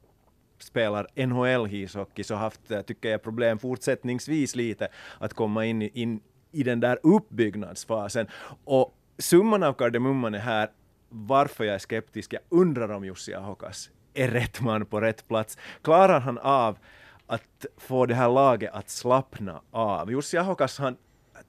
spelar 0.58 1.06
NHL-ishockey 1.14 2.23
så 2.23 2.34
haft, 2.34 2.70
eh, 2.70 2.82
tycker 2.82 3.11
jag, 3.11 3.23
problem 3.23 3.58
fortsättningsvis 3.58 4.56
lite 4.56 4.88
att 5.19 5.34
komma 5.34 5.64
in 5.67 5.82
i, 5.82 5.90
in 5.94 6.20
i 6.52 6.62
den 6.62 6.81
där 6.81 6.99
uppbyggnadsfasen. 7.02 8.26
Och 8.64 8.94
summan 9.19 9.62
av 9.62 9.73
kardemumman 9.73 10.34
är 10.34 10.38
här 10.38 10.70
varför 11.08 11.64
jag 11.64 11.75
är 11.75 11.79
skeptisk. 11.79 12.32
Jag 12.32 12.43
undrar 12.49 12.88
om 12.88 13.05
Jussi 13.05 13.34
Ahokas 13.34 13.90
är 14.14 14.29
rätt 14.29 14.61
man 14.61 14.87
på 14.87 15.00
rätt 15.00 15.29
plats. 15.29 15.58
Klarar 15.82 16.20
han 16.20 16.38
av 16.38 16.79
att 17.32 17.67
få 17.76 18.06
det 18.06 18.14
här 18.14 18.29
laget 18.29 18.70
att 18.73 18.90
slappna 18.90 19.61
av. 19.70 20.11
Jussi 20.11 20.38
Ahokas 20.38 20.79
han 20.79 20.96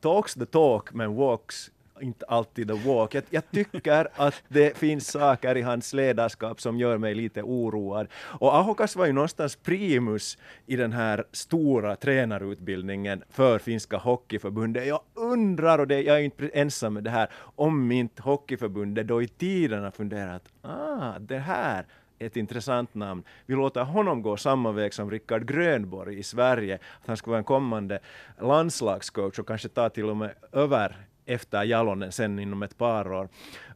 talks 0.02 0.34
the 0.34 0.46
talk 0.46 0.94
men 0.94 1.16
walks 1.16 1.72
inte 2.02 2.26
alltid 2.26 2.68
the 2.68 2.74
walk. 2.74 3.16
Jag, 3.16 3.24
jag, 3.30 3.52
tycker 3.52 4.08
att 4.16 4.44
det 4.48 4.78
finns 4.78 5.12
saker 5.12 5.58
i 5.58 5.62
hans 5.62 5.94
ledarskap 5.94 6.62
som 6.62 6.80
gör 6.80 6.98
mig 6.98 7.16
lite 7.16 7.44
oroad. 7.44 8.08
Och 8.14 8.56
Ahokas 8.56 8.96
var 8.96 9.06
ju 9.06 9.14
någonstans 9.14 9.56
primus 9.56 10.38
i 10.66 10.76
den 10.76 10.94
här 10.94 11.24
stora 11.32 11.96
tränarutbildningen 11.96 13.24
för 13.30 13.60
finska 13.60 13.98
hockeyförbundet. 13.98 14.88
Jag 14.88 15.02
undrar, 15.14 15.80
och 15.80 15.88
det, 15.88 16.02
jag 16.02 16.18
är 16.18 16.22
inte 16.22 16.50
ensam 16.54 16.94
med 16.94 17.04
det 17.04 17.10
här, 17.10 17.30
om 17.56 17.92
inte 17.92 18.22
hockeyförbundet 18.22 19.08
då 19.08 19.22
i 19.22 19.28
tiden 19.28 19.84
har 19.84 19.92
funderat, 19.92 20.44
ah, 20.62 21.20
det 21.20 21.40
här 21.40 21.86
ett 22.25 22.38
intressant 22.38 22.96
namn. 22.96 23.24
Vi 23.46 23.56
låter 23.56 23.84
honom 23.84 24.22
gå 24.22 24.38
samma 24.38 24.72
väg 24.72 24.94
som 24.94 25.12
Rickard 25.12 25.48
Grönborg 25.48 26.20
i 26.20 26.24
Sverige, 26.24 26.75
att 26.75 27.08
han 27.08 27.18
skulle 27.18 27.31
vara 27.31 27.38
en 27.38 27.44
kommande 27.44 28.00
landslagscoach 28.42 29.40
och 29.40 29.48
kanske 29.48 29.70
ta 29.70 29.90
till 29.90 30.10
och 30.10 30.18
med 30.18 30.34
över 30.52 30.98
efter 31.25 31.64
Jalonen 31.64 32.12
sen 32.12 32.40
inom 32.40 32.64
ett 32.64 32.78
par 32.78 33.14
år. 33.14 33.30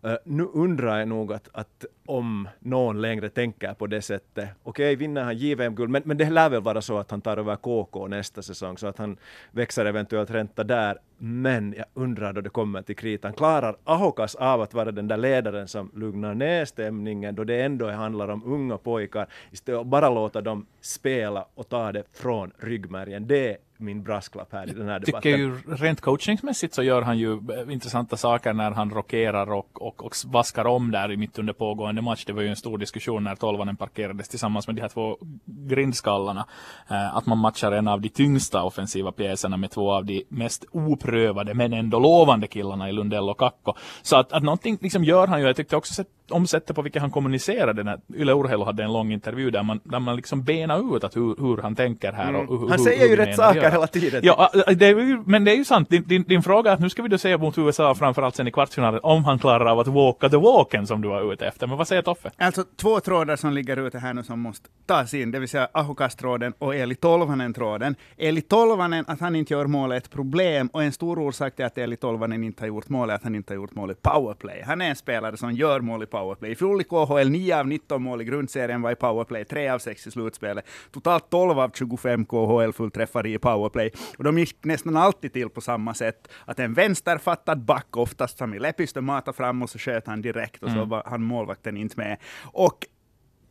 Uh, 0.05 0.15
nu 0.23 0.43
undrar 0.43 0.99
jag 0.99 1.07
nog 1.07 1.33
att, 1.33 1.49
att 1.51 1.85
om 2.07 2.47
någon 2.59 3.01
längre 3.01 3.29
tänker 3.29 3.73
på 3.73 3.87
det 3.87 4.01
sättet. 4.01 4.49
Okej, 4.63 4.85
okay, 4.85 4.95
vinner 4.95 5.23
han 5.23 5.37
JVM-guld, 5.37 5.89
men, 5.89 6.01
men 6.05 6.17
det 6.17 6.29
lär 6.29 6.49
väl 6.49 6.61
vara 6.61 6.81
så 6.81 6.97
att 6.97 7.11
han 7.11 7.21
tar 7.21 7.37
över 7.37 7.55
KK 7.55 8.07
nästa 8.07 8.41
säsong, 8.41 8.77
så 8.77 8.87
att 8.87 8.97
han 8.97 9.17
växer 9.51 9.85
eventuellt 9.85 10.31
ränta 10.31 10.63
där. 10.63 10.97
Men 11.17 11.73
jag 11.77 11.85
undrar 11.93 12.33
då 12.33 12.41
det 12.41 12.49
kommer 12.49 12.81
till 12.81 12.95
kritan, 12.95 13.33
klarar 13.33 13.75
Ahokas 13.83 14.35
av 14.35 14.61
att 14.61 14.73
vara 14.73 14.91
den 14.91 15.07
där 15.07 15.17
ledaren 15.17 15.67
som 15.67 15.91
lugnar 15.95 16.33
ner 16.33 16.65
stämningen, 16.65 17.35
då 17.35 17.43
det 17.43 17.61
ändå 17.61 17.89
handlar 17.91 18.27
om 18.27 18.43
unga 18.45 18.77
pojkar, 18.77 19.27
istället 19.51 19.79
för 19.79 19.83
bara 19.83 20.09
låta 20.09 20.41
dem 20.41 20.65
spela 20.81 21.45
och 21.55 21.69
ta 21.69 21.91
det 21.91 22.03
från 22.13 22.51
ryggmärgen. 22.57 23.27
Det 23.27 23.57
min 23.79 24.03
brasklapp 24.03 24.53
här 24.53 24.69
i 24.69 24.73
den 24.73 24.87
här 24.87 24.99
debatten. 24.99 25.21
Tycker 25.21 25.37
ju 25.37 25.61
rent 25.67 26.01
coachningsmässigt 26.01 26.73
så 26.73 26.83
gör 26.83 27.01
han 27.01 27.17
ju 27.17 27.33
eh, 27.33 27.73
intressanta 27.73 28.17
saker 28.17 28.53
när 28.53 28.71
han 28.71 28.89
rockerar 28.89 29.51
och, 29.53 29.81
och, 29.81 30.05
och 30.05 30.13
vaskar 30.25 30.65
om 30.65 30.91
där 30.91 31.17
mitt 31.17 31.39
under 31.39 31.53
pågående 31.53 31.96
match. 32.01 32.25
Det 32.25 32.33
var 32.33 32.41
ju 32.41 32.49
en 32.49 32.55
stor 32.55 32.77
diskussion 32.77 33.23
när 33.23 33.35
tolvanen 33.35 33.75
parkerades 33.75 34.29
tillsammans 34.29 34.67
med 34.67 34.75
de 34.75 34.81
här 34.81 34.89
två 34.89 35.17
grindskallarna. 35.45 36.45
Eh, 36.89 37.15
att 37.17 37.25
man 37.25 37.37
matchar 37.37 37.71
en 37.71 37.87
av 37.87 38.01
de 38.01 38.09
tyngsta 38.09 38.63
offensiva 38.63 39.11
pjäserna 39.11 39.57
med 39.57 39.71
två 39.71 39.91
av 39.91 40.05
de 40.05 40.23
mest 40.29 40.65
oprövade 40.71 41.53
men 41.53 41.73
ändå 41.73 41.99
lovande 41.99 42.47
killarna 42.47 42.89
i 42.89 42.91
Lundell 42.91 43.29
och 43.29 43.39
Kakko. 43.39 43.73
Så 44.01 44.15
att, 44.15 44.33
att 44.33 44.43
någonting 44.43 44.77
liksom 44.81 45.03
gör 45.03 45.27
han 45.27 45.39
ju. 45.39 45.47
Jag 45.47 45.55
tyckte 45.55 45.75
också 45.75 45.93
sett 45.93 46.16
om 46.29 46.47
sättet 46.47 46.75
på 46.75 46.81
vilket 46.81 47.01
han 47.01 47.11
kommunicerade 47.11 47.83
när 47.83 47.99
Yle 48.15 48.33
Urheilu 48.33 48.63
hade 48.63 48.83
en 48.83 48.93
lång 48.93 49.11
intervju 49.11 49.51
där 49.51 49.63
man, 49.63 49.79
där 49.83 49.99
man 49.99 50.15
liksom 50.15 50.43
benar 50.43 50.97
ut 50.97 51.03
att 51.03 51.15
hur, 51.15 51.35
hur 51.41 51.61
han 51.61 51.75
tänker 51.75 52.11
här. 52.11 52.35
Och 52.35 52.43
mm. 52.43 52.59
hur, 52.59 52.69
han 52.69 52.79
säger 52.79 53.01
hur, 53.01 53.09
ju 53.09 53.15
rätt 53.15 53.35
saker 53.35 53.71
hela 53.71 53.87
tiden. 53.87 54.21
Ja, 54.23 54.51
det 54.75 54.87
ju, 54.87 55.23
men 55.25 55.43
det 55.43 55.51
är 55.51 55.55
ju 55.55 55.65
sant. 55.65 55.89
Din, 55.89 56.03
din, 56.07 56.23
din 56.23 56.43
fråga 56.43 56.71
är 56.71 56.73
att 56.73 56.79
nu 56.79 56.89
ska 56.89 57.01
vi 57.01 57.09
då 57.09 57.17
se 57.17 57.37
mot 57.37 57.57
USA 57.57 57.95
framförallt 57.95 58.35
sen 58.35 58.47
i 58.47 58.51
kvartsfinalen 58.51 58.99
om 59.03 59.25
han 59.25 59.39
klarar 59.39 59.65
av 59.65 59.79
att 59.79 59.87
walka 59.87 60.29
the 60.29 60.37
walken 60.37 60.87
som 60.87 61.01
du 61.01 61.07
var 61.07 61.33
ute 61.33 61.47
efter. 61.47 61.67
Men 61.67 61.77
vad 61.77 61.87
säger 61.87 62.01
Toffe? 62.01 62.31
Alltså 62.37 62.63
två 62.75 62.99
trådar 62.99 63.35
som 63.35 63.53
ligger 63.53 63.77
ute 63.77 63.99
här 63.99 64.13
nu 64.13 64.23
som 64.23 64.39
måste 64.39 64.69
tas 64.85 65.13
in, 65.13 65.31
det 65.31 65.39
vill 65.39 65.49
säga 65.49 65.67
Ahokas-tråden 65.71 66.53
och 66.59 66.75
Eli 66.75 66.95
Tolvanen-tråden. 66.95 67.95
Eli 68.17 68.41
Tolvanen, 68.41 69.05
att 69.07 69.19
han 69.19 69.35
inte 69.35 69.53
gör 69.53 69.65
mål 69.65 69.91
är 69.91 69.97
ett 69.97 70.09
problem 70.09 70.67
och 70.73 70.83
en 70.83 70.91
stor 70.91 71.19
orsak 71.19 71.55
till 71.55 71.65
att 71.65 71.77
Eli 71.77 71.95
Tolvanen 71.95 72.43
inte 72.43 72.63
har 72.63 72.67
gjort 72.67 72.89
mål 72.89 73.09
är 73.09 73.13
att 73.13 73.23
han 73.23 73.35
inte 73.35 73.53
har 73.53 73.55
gjort 73.55 73.75
mål 73.75 73.91
i 73.91 73.95
powerplay. 73.95 74.63
Han 74.65 74.81
är 74.81 74.89
en 74.89 74.95
spelare 74.95 75.37
som 75.37 75.51
gör 75.51 75.79
mål 75.79 76.03
i 76.03 76.05
powerplay. 76.05 76.16
I 76.45 76.55
fjol 76.55 76.81
i 76.81 76.83
KHL 76.83 77.29
9 77.29 77.59
av 77.59 77.67
19 77.67 78.03
mål 78.03 78.21
i 78.21 78.25
grundserien 78.25 78.81
var 78.81 78.91
i 78.91 78.95
powerplay, 78.95 79.45
3 79.45 79.69
av 79.69 79.79
6 79.79 80.07
i 80.07 80.11
slutspelet. 80.11 80.65
Totalt 80.91 81.29
12 81.29 81.59
av 81.59 81.71
25 81.73 82.25
KHL-fullträffar 82.25 83.27
i 83.27 83.37
powerplay. 83.37 83.91
Och 84.17 84.23
de 84.23 84.39
gick 84.39 84.63
nästan 84.63 84.97
alltid 84.97 85.33
till 85.33 85.49
på 85.49 85.61
samma 85.61 85.93
sätt. 85.93 86.27
Att 86.45 86.59
en 86.59 86.73
vänsterfattad 86.73 87.65
back, 87.65 87.97
oftast 87.97 88.37
Sami 88.37 88.59
Lepistö, 88.59 89.01
matade 89.01 89.37
fram 89.37 89.61
och 89.61 89.69
så 89.69 89.79
sköt 89.79 90.07
han 90.07 90.21
direkt 90.21 90.63
och 90.63 90.69
så 90.69 90.77
mm. 90.77 90.89
var 90.89 91.03
han 91.05 91.23
målvakten 91.23 91.77
inte 91.77 91.97
med. 91.97 92.17
Och 92.43 92.85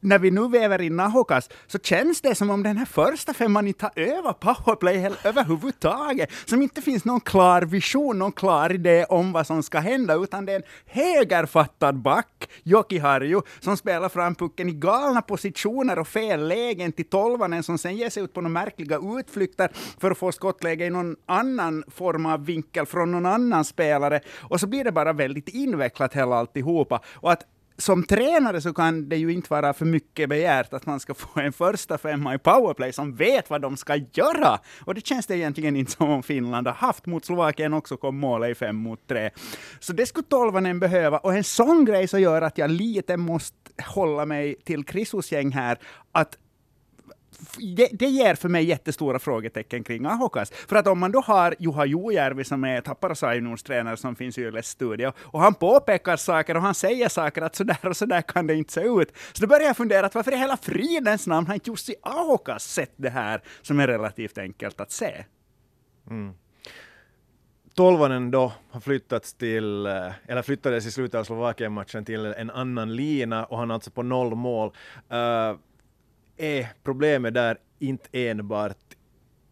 när 0.07 0.19
vi 0.19 0.31
nu 0.31 0.49
väver 0.49 0.83
in 0.83 0.97
Nahokas, 0.97 1.51
så 1.67 1.79
känns 1.79 2.21
det 2.21 2.35
som 2.35 2.51
om 2.51 2.63
den 2.63 2.77
här 2.77 2.85
första 2.85 3.35
femman 3.35 3.67
inte 3.67 3.85
har 3.85 4.03
övat 4.03 4.41
powerplay 4.41 5.11
överhuvudtaget. 5.25 6.31
Som 6.45 6.63
inte 6.63 6.83
finns 6.83 7.05
någon 7.05 7.21
klar 7.21 7.63
vision, 7.63 8.19
någon 8.19 8.33
klar 8.33 8.73
idé 8.73 9.05
om 9.05 9.33
vad 9.33 9.47
som 9.47 9.63
ska 9.63 9.79
hända, 9.79 10.15
utan 10.15 10.47
det 10.47 10.53
är 10.53 10.57
en 10.57 10.63
högerfattad 10.87 12.03
back, 12.03 12.49
Joki 12.63 12.99
Harju, 12.99 13.41
som 13.61 13.77
spelar 13.77 14.09
fram 14.09 14.35
pucken 14.35 14.69
i 14.69 14.73
galna 14.73 15.23
positioner 15.23 15.99
och 15.99 16.09
fel 16.09 16.49
lägen 16.49 16.93
till 16.93 17.09
tolvanen, 17.09 17.63
som 17.63 17.79
sen 17.79 17.97
ger 17.97 18.11
sig 18.11 18.23
ut 18.23 18.33
på 18.33 18.41
några 18.41 18.53
märkliga 18.53 19.01
utflykter 19.19 19.71
för 20.01 20.11
att 20.11 20.19
få 20.19 20.33
skottläge 20.33 20.87
i 20.87 20.91
någon 20.91 21.17
annan 21.27 21.85
form 21.89 22.27
av 22.27 22.45
vinkel 22.45 22.87
från 22.87 23.13
någon 23.13 23.27
annan 23.27 23.65
spelare. 23.65 24.21
Och 24.41 24.61
så 24.61 24.67
blir 24.67 24.85
det 24.85 24.93
bara 24.93 25.13
väldigt 25.13 25.49
invecklat 25.49 26.15
hela 26.15 26.37
alltihopa. 26.37 27.01
Och 27.07 27.33
att 27.33 27.43
som 27.79 28.03
tränare 28.03 28.61
så 28.61 28.75
kan 28.75 29.09
det 29.09 29.17
ju 29.17 29.33
inte 29.33 29.51
vara 29.51 29.73
för 29.73 29.85
mycket 29.85 30.29
begärt 30.29 30.73
att 30.73 30.87
man 30.87 31.01
ska 31.01 31.15
få 31.15 31.41
en 31.41 31.53
första 31.53 31.99
femma 31.99 32.35
i 32.35 32.39
powerplay 32.39 32.93
som 32.93 33.17
vet 33.17 33.51
vad 33.51 33.61
de 33.61 33.77
ska 33.77 33.97
göra. 33.97 34.59
Och 34.85 34.95
det 34.95 35.07
känns 35.07 35.27
det 35.27 35.37
egentligen 35.37 35.77
inte 35.77 35.93
som 35.93 36.11
om 36.11 36.23
Finland 36.23 36.67
har 36.67 36.75
haft. 36.75 37.07
Mot 37.07 37.25
Slovakien 37.25 37.73
också 37.73 37.97
kom 37.97 38.19
målet 38.19 38.51
i 38.51 38.55
fem 38.55 38.77
mot 38.77 39.09
tre. 39.09 39.31
Så 39.81 39.93
det 39.93 40.07
skulle 40.07 40.27
tolvanen 40.27 40.81
behöva. 40.81 41.19
Och 41.19 41.35
en 41.35 41.45
sån 41.45 41.85
grej 41.85 42.09
så 42.09 42.19
gör 42.19 42.43
att 42.43 42.59
jag 42.59 42.71
lite 42.71 43.17
måste 43.17 43.57
hålla 43.87 44.27
mig 44.27 44.55
till 44.65 44.85
Krisos 44.85 45.33
gäng 45.33 45.51
här, 45.51 45.79
att 46.13 46.37
det, 47.77 47.89
det 47.93 48.07
ger 48.07 48.35
för 48.35 48.49
mig 48.49 48.65
jättestora 48.65 49.19
frågetecken 49.19 49.85
kring 49.85 50.07
Ahokas. 50.07 50.51
För 50.51 50.77
att 50.77 50.87
om 50.87 50.99
man 50.99 51.13
då 51.13 51.21
har 51.21 51.55
Juha 51.59 51.85
Jojärvi 51.85 52.45
som 52.45 52.65
är 52.65 52.81
Tapparasainons 52.81 53.63
tränare 53.63 53.97
som 53.97 54.17
finns 54.17 54.39
i 54.39 54.43
Yles 54.43 54.67
studio, 54.67 55.13
och 55.19 55.41
han 55.41 55.55
påpekar 55.55 56.17
saker 56.17 56.57
och 56.57 56.63
han 56.63 56.75
säger 56.75 57.09
saker 57.09 57.43
att 57.43 57.57
sådär 57.57 57.87
och 57.87 57.97
sådär 57.97 58.23
kan 58.23 58.47
det 58.47 58.55
inte 58.55 58.73
se 58.73 58.81
ut. 58.81 59.13
Så 59.33 59.43
då 59.43 59.47
börjar 59.47 59.67
jag 59.67 59.77
fundera 59.77 60.07
att 60.07 60.15
varför 60.15 60.33
i 60.33 60.37
hela 60.37 60.57
fridens 60.57 61.27
namn 61.27 61.47
har 61.47 61.55
inte 61.55 61.71
Jussi 61.71 61.95
Ahokas 62.03 62.65
sett 62.65 62.93
det 62.97 63.11
här 63.11 63.43
som 63.63 63.81
är 63.81 63.87
relativt 63.87 64.39
enkelt 64.39 64.81
att 64.81 64.93
se? 64.93 65.25
Mm. 66.11 66.35
Tolvanen 67.75 68.31
då 68.31 68.53
har 68.71 68.81
flyttats 68.81 69.35
till, 69.35 69.87
eh, 69.87 70.13
eller 70.27 70.43
flyttades 70.43 70.87
i 70.87 70.91
slutet 70.91 71.21
av 71.21 71.25
Slovakien-matchen 71.25 72.05
till 72.05 72.27
en 72.27 72.51
annan 72.51 72.97
lina 72.97 73.45
och 73.45 73.59
han 73.59 73.71
är 73.71 73.75
alltså 73.75 73.91
på 73.91 74.03
noll 74.03 74.35
mål. 74.35 74.73
Uh, 75.13 75.59
är 76.37 76.69
problemet 76.85 77.35
där 77.35 77.59
inte 77.79 78.09
enbart 78.13 78.86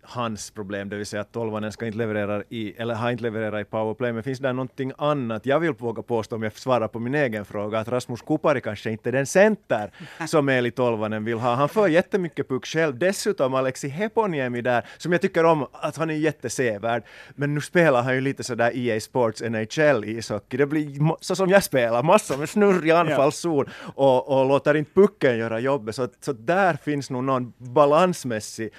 hans 0.05 0.51
problem, 0.51 0.89
det 0.89 0.97
vill 0.97 1.07
säga 1.07 1.21
att 1.21 1.33
tolvanen 1.33 1.73
ska 1.73 1.87
inte 1.87 1.99
leverera 1.99 2.43
i, 2.49 2.75
eller 2.77 2.95
har 2.95 3.11
inte 3.11 3.23
levererat 3.23 3.61
i 3.61 3.65
powerplay, 3.65 4.13
men 4.13 4.23
finns 4.23 4.39
det 4.39 4.53
någonting 4.53 4.93
annat? 4.99 5.47
Jag 5.47 5.61
vill 5.61 5.73
våga 5.73 6.03
påstå, 6.03 6.37
om 6.37 6.43
jag 6.43 6.59
svarar 6.59 6.89
på 6.89 6.99
min 6.99 7.15
egen 7.15 7.45
fråga, 7.45 7.79
att 7.79 7.89
Rasmus 7.89 8.23
Kupari 8.23 8.61
kanske 8.61 8.91
inte 8.91 9.11
är 9.11 9.13
den 9.13 9.27
center 9.27 9.91
som 10.27 10.49
Eli 10.49 10.71
Tolvanen 10.71 11.25
vill 11.25 11.39
ha. 11.39 11.55
Han 11.55 11.69
får 11.69 11.89
jättemycket 11.89 12.49
puck 12.49 12.67
själv. 12.67 12.99
Dessutom 12.99 13.55
Alexi 13.55 13.89
Heponiemi 13.89 14.61
där, 14.61 14.87
som 14.99 15.13
jag 15.13 15.21
tycker 15.21 15.45
om, 15.45 15.67
att 15.73 15.97
han 15.97 16.11
är 16.11 16.15
jättesevärd. 16.15 17.03
Men 17.35 17.55
nu 17.55 17.61
spelar 17.61 18.03
han 18.03 18.15
ju 18.15 18.21
lite 18.21 18.45
sådär 18.45 18.73
EA 18.75 19.01
Sports 19.01 19.43
NHL 19.43 20.05
ishockey. 20.05 20.57
Det 20.57 20.67
blir 20.67 21.17
så 21.21 21.37
som 21.37 21.51
jag 21.51 21.65
spelar, 21.65 22.03
massor 22.03 22.37
med 22.37 22.49
snurr 22.49 22.87
i 22.87 22.91
anfallszon 22.91 23.67
och, 23.95 24.29
och 24.29 24.49
låter 24.49 24.75
inte 24.75 24.91
pucken 24.95 25.39
göra 25.39 25.61
jobbet. 25.61 25.95
Så, 25.95 26.09
så 26.21 26.33
där 26.33 26.75
finns 26.75 27.11
nog 27.11 27.25
någon 27.25 27.53
balansmässig 27.59 28.71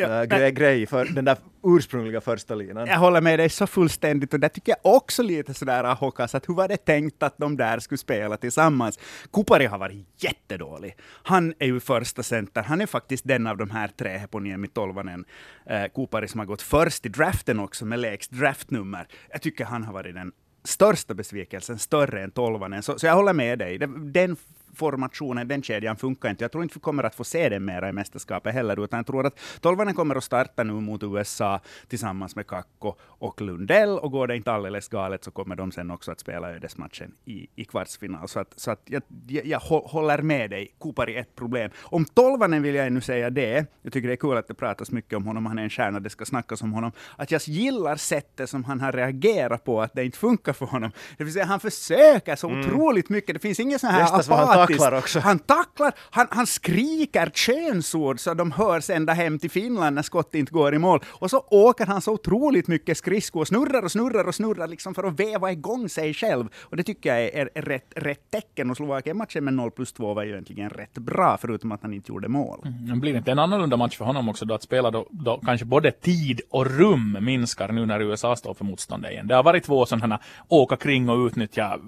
ja, 0.00 0.24
äh, 0.24 0.48
grej, 0.48 0.86
för 0.86 1.04
den 1.04 1.24
där 1.24 1.36
ursprungliga 1.64 2.20
första 2.20 2.54
linan. 2.54 2.86
Jag 2.86 2.98
håller 2.98 3.20
med 3.20 3.38
dig 3.38 3.48
så 3.48 3.66
fullständigt 3.66 4.34
och 4.34 4.40
där 4.40 4.48
tycker 4.48 4.72
jag 4.82 4.94
också 4.94 5.22
lite 5.22 5.54
sådär 5.54 5.84
Ahokas, 5.84 6.34
att 6.34 6.48
hur 6.48 6.54
var 6.54 6.68
det 6.68 6.76
tänkt 6.76 7.22
att 7.22 7.38
de 7.38 7.56
där 7.56 7.78
skulle 7.78 7.98
spela 7.98 8.36
tillsammans? 8.36 8.98
Kupari 9.32 9.66
har 9.66 9.78
varit 9.78 10.06
jättedålig. 10.16 10.96
Han 11.22 11.54
är 11.58 11.66
ju 11.66 11.80
första 11.80 12.22
center, 12.22 12.62
han 12.62 12.80
är 12.80 12.86
faktiskt 12.86 13.28
den 13.28 13.46
av 13.46 13.56
de 13.56 13.70
här 13.70 13.88
tre 13.88 14.18
Heponiemi 14.18 14.68
Tolvanen, 14.68 15.24
eh, 15.66 15.84
Kupari 15.94 16.28
som 16.28 16.38
har 16.38 16.46
gått 16.46 16.62
först 16.62 17.06
i 17.06 17.08
draften 17.08 17.60
också 17.60 17.84
med 17.84 17.98
lägst 17.98 18.30
draftnummer. 18.30 19.06
Jag 19.32 19.42
tycker 19.42 19.64
han 19.64 19.84
har 19.84 19.92
varit 19.92 20.14
den 20.14 20.32
största 20.64 21.14
besvikelsen, 21.14 21.78
större 21.78 22.22
än 22.22 22.30
tolvanen. 22.30 22.82
Så, 22.82 22.98
så 22.98 23.06
jag 23.06 23.14
håller 23.14 23.32
med 23.32 23.58
dig. 23.58 23.78
Den 24.12 24.36
formationen, 24.74 25.48
den 25.48 25.62
kedjan 25.62 25.96
funkar 25.96 26.30
inte. 26.30 26.44
Jag 26.44 26.52
tror 26.52 26.62
inte 26.62 26.74
vi 26.74 26.80
kommer 26.80 27.04
att 27.04 27.14
få 27.14 27.24
se 27.24 27.48
den 27.48 27.64
mera 27.64 27.88
i 27.88 27.92
mästerskapet 27.92 28.54
heller, 28.54 28.84
utan 28.84 28.96
jag 28.96 29.06
tror 29.06 29.26
att 29.26 29.38
tolvanen 29.60 29.94
kommer 29.94 30.16
att 30.16 30.24
starta 30.24 30.64
nu 30.64 30.72
mot 30.72 31.02
USA 31.02 31.60
tillsammans 31.88 32.36
med 32.36 32.46
Kakko 32.46 32.94
och 33.02 33.40
Lundell, 33.40 33.98
och 33.98 34.10
går 34.10 34.26
det 34.26 34.36
inte 34.36 34.52
alldeles 34.52 34.88
galet 34.88 35.24
så 35.24 35.30
kommer 35.30 35.56
de 35.56 35.72
sen 35.72 35.90
också 35.90 36.12
att 36.12 36.20
spela 36.20 36.50
ödesmatchen 36.50 37.14
i, 37.24 37.46
i 37.56 37.64
kvartsfinal. 37.64 38.28
Så 38.28 38.40
att, 38.40 38.52
så 38.56 38.70
att 38.70 38.80
jag, 38.84 39.02
jag, 39.28 39.46
jag 39.46 39.60
håller 39.60 40.22
med 40.22 40.50
dig, 40.50 40.74
Kupari 40.80 41.16
ett 41.16 41.36
problem. 41.36 41.70
Om 41.80 42.04
tolvanen 42.04 42.62
vill 42.62 42.74
jag 42.74 42.86
ännu 42.86 43.00
säga 43.00 43.30
det, 43.30 43.66
jag 43.82 43.92
tycker 43.92 44.08
det 44.08 44.14
är 44.14 44.16
kul 44.16 44.36
att 44.36 44.48
det 44.48 44.54
pratas 44.54 44.90
mycket 44.90 45.16
om 45.16 45.26
honom, 45.26 45.46
han 45.46 45.58
är 45.58 45.62
en 45.62 45.70
stjärna, 45.70 46.00
det 46.00 46.10
ska 46.10 46.24
snackas 46.24 46.62
om 46.62 46.72
honom, 46.72 46.92
att 47.16 47.30
jag 47.30 47.40
gillar 47.46 47.96
sättet 47.96 48.50
som 48.50 48.64
han 48.64 48.80
har 48.80 48.92
reagerat 48.92 49.64
på 49.64 49.82
att 49.82 49.94
det 49.94 50.04
inte 50.04 50.18
funkar 50.18 50.52
för 50.52 50.66
honom. 50.66 50.90
Det 51.18 51.24
vill 51.24 51.32
säga 51.32 51.44
han 51.44 51.60
försöker 51.60 52.36
så 52.36 52.48
mm. 52.48 52.60
otroligt 52.60 53.08
mycket, 53.08 53.34
det 53.34 53.40
finns 53.40 53.60
ingen 53.60 53.78
sån 53.78 53.90
här 53.90 54.02
apatisk 54.02 54.30
tacklar 54.66 54.98
också. 54.98 55.20
Han 55.20 55.38
tacklar, 55.38 55.92
han, 56.10 56.26
han 56.30 56.46
skriker 56.46 57.30
könsord 57.34 58.20
så 58.20 58.34
de 58.34 58.52
hörs 58.52 58.90
ända 58.90 59.12
hem 59.12 59.38
till 59.38 59.50
Finland 59.50 59.94
när 59.94 60.02
skott 60.02 60.34
inte 60.34 60.52
går 60.52 60.74
i 60.74 60.78
mål. 60.78 61.00
Och 61.08 61.30
så 61.30 61.44
åker 61.50 61.86
han 61.86 62.00
så 62.00 62.12
otroligt 62.12 62.68
mycket 62.68 62.98
skridskor, 62.98 63.44
snurrar 63.44 63.82
och 63.82 63.92
snurrar 63.92 64.24
och 64.24 64.34
snurrar 64.34 64.68
liksom 64.68 64.94
för 64.94 65.04
att 65.04 65.20
väva 65.20 65.52
igång 65.52 65.88
sig 65.88 66.14
själv. 66.14 66.48
Och 66.60 66.76
det 66.76 66.82
tycker 66.82 67.14
jag 67.14 67.24
är, 67.24 67.50
är 67.54 67.62
rätt, 67.62 67.92
rätt 67.96 68.30
tecken. 68.30 68.70
Och 68.70 68.76
Slovakien-matchen 68.76 69.44
med 69.44 69.54
0 69.54 69.70
plus 69.70 69.92
2 69.92 70.14
var 70.14 70.24
ju 70.24 70.30
egentligen 70.30 70.70
rätt 70.70 70.98
bra, 70.98 71.38
förutom 71.40 71.72
att 71.72 71.82
han 71.82 71.94
inte 71.94 72.12
gjorde 72.12 72.28
mål. 72.28 72.60
Mm, 72.64 73.00
blir 73.00 73.16
inte 73.16 73.32
en 73.32 73.38
annorlunda 73.38 73.76
match 73.76 73.96
för 73.96 74.04
honom 74.04 74.28
också 74.28 74.44
då 74.44 74.54
att 74.54 74.62
spela 74.62 74.90
då, 74.90 75.06
då 75.10 75.40
kanske 75.44 75.66
både 75.66 75.90
tid 75.90 76.40
och 76.50 76.66
rum 76.66 77.18
minskar 77.20 77.72
nu 77.72 77.86
när 77.86 78.00
USA 78.00 78.36
står 78.36 78.54
för 78.54 78.64
motståndet 78.64 79.10
igen. 79.12 79.26
Det 79.26 79.34
har 79.34 79.42
varit 79.42 79.64
två 79.64 79.86
sådana 79.86 80.20
åka 80.48 80.76
kring 80.76 81.08
och 81.08 81.26
utnyttja 81.26 81.78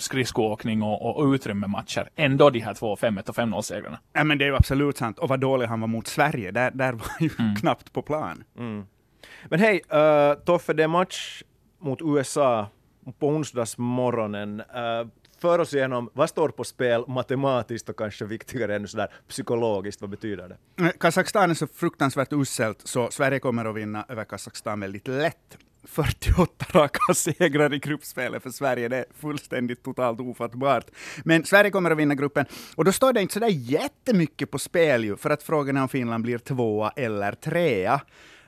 skridskoåkning 0.00 0.82
och, 0.82 1.16
och 1.16 1.32
utrymme-matcher. 1.32 2.08
Ändå 2.16 2.50
de 2.50 2.60
här 2.60 2.74
två 2.74 2.96
5-1 2.96 3.28
och 3.28 3.36
5-0-segrarna. 3.36 3.98
Ja, 4.12 4.24
men 4.24 4.38
det 4.38 4.44
är 4.44 4.46
ju 4.46 4.56
absolut 4.56 4.96
sant. 4.96 5.18
Och 5.18 5.28
vad 5.28 5.40
dålig 5.40 5.66
han 5.66 5.80
var 5.80 5.88
mot 5.88 6.06
Sverige. 6.06 6.50
Där, 6.50 6.70
där 6.70 6.92
var 6.92 7.06
han 7.08 7.28
ju 7.28 7.30
mm. 7.38 7.56
knappt 7.56 7.92
på 7.92 8.02
plan. 8.02 8.44
Mm. 8.58 8.86
Men 9.48 9.60
hej, 9.60 9.80
uh, 9.94 10.44
Toffe, 10.44 10.72
det 10.72 10.82
är 10.82 10.88
match 10.88 11.42
mot 11.78 11.98
USA 12.02 12.68
på 13.18 13.28
onsdagsmorgonen. 13.28 14.60
Uh, 14.60 15.08
för 15.40 15.58
oss 15.58 15.74
igenom, 15.74 16.10
vad 16.12 16.28
står 16.28 16.48
på 16.48 16.64
spel 16.64 17.04
matematiskt 17.08 17.88
och 17.88 17.96
kanske 17.96 18.24
viktigare 18.24 18.76
ännu 18.76 18.86
sådär 18.86 19.08
psykologiskt, 19.28 20.00
vad 20.00 20.10
betyder 20.10 20.48
det? 20.48 20.84
Eh, 20.84 20.90
Kazakstan 21.00 21.50
är 21.50 21.54
så 21.54 21.66
fruktansvärt 21.66 22.32
uselt, 22.32 22.80
så 22.84 23.10
Sverige 23.10 23.38
kommer 23.38 23.64
att 23.64 23.76
vinna 23.76 24.04
över 24.08 24.24
Kazakstan 24.24 24.80
väldigt 24.80 25.08
lätt. 25.08 25.58
48 25.84 26.66
raka 26.78 27.14
segrar 27.14 27.74
i 27.74 27.78
gruppspelet 27.78 28.42
för 28.42 28.50
Sverige. 28.50 28.88
Det 28.88 28.96
är 28.96 29.04
fullständigt 29.20 29.82
totalt 29.82 30.20
ofattbart. 30.20 30.86
Men 31.24 31.44
Sverige 31.44 31.70
kommer 31.70 31.90
att 31.90 31.98
vinna 31.98 32.14
gruppen. 32.14 32.46
Och 32.74 32.84
då 32.84 32.92
står 32.92 33.12
det 33.12 33.22
inte 33.22 33.34
sådär 33.34 33.48
jättemycket 33.48 34.50
på 34.50 34.58
spel 34.58 35.04
ju, 35.04 35.16
för 35.16 35.30
att 35.30 35.42
frågan 35.42 35.76
är 35.76 35.82
om 35.82 35.88
Finland 35.88 36.24
blir 36.24 36.38
tvåa 36.38 36.90
eller 36.96 37.32
trea. 37.32 38.00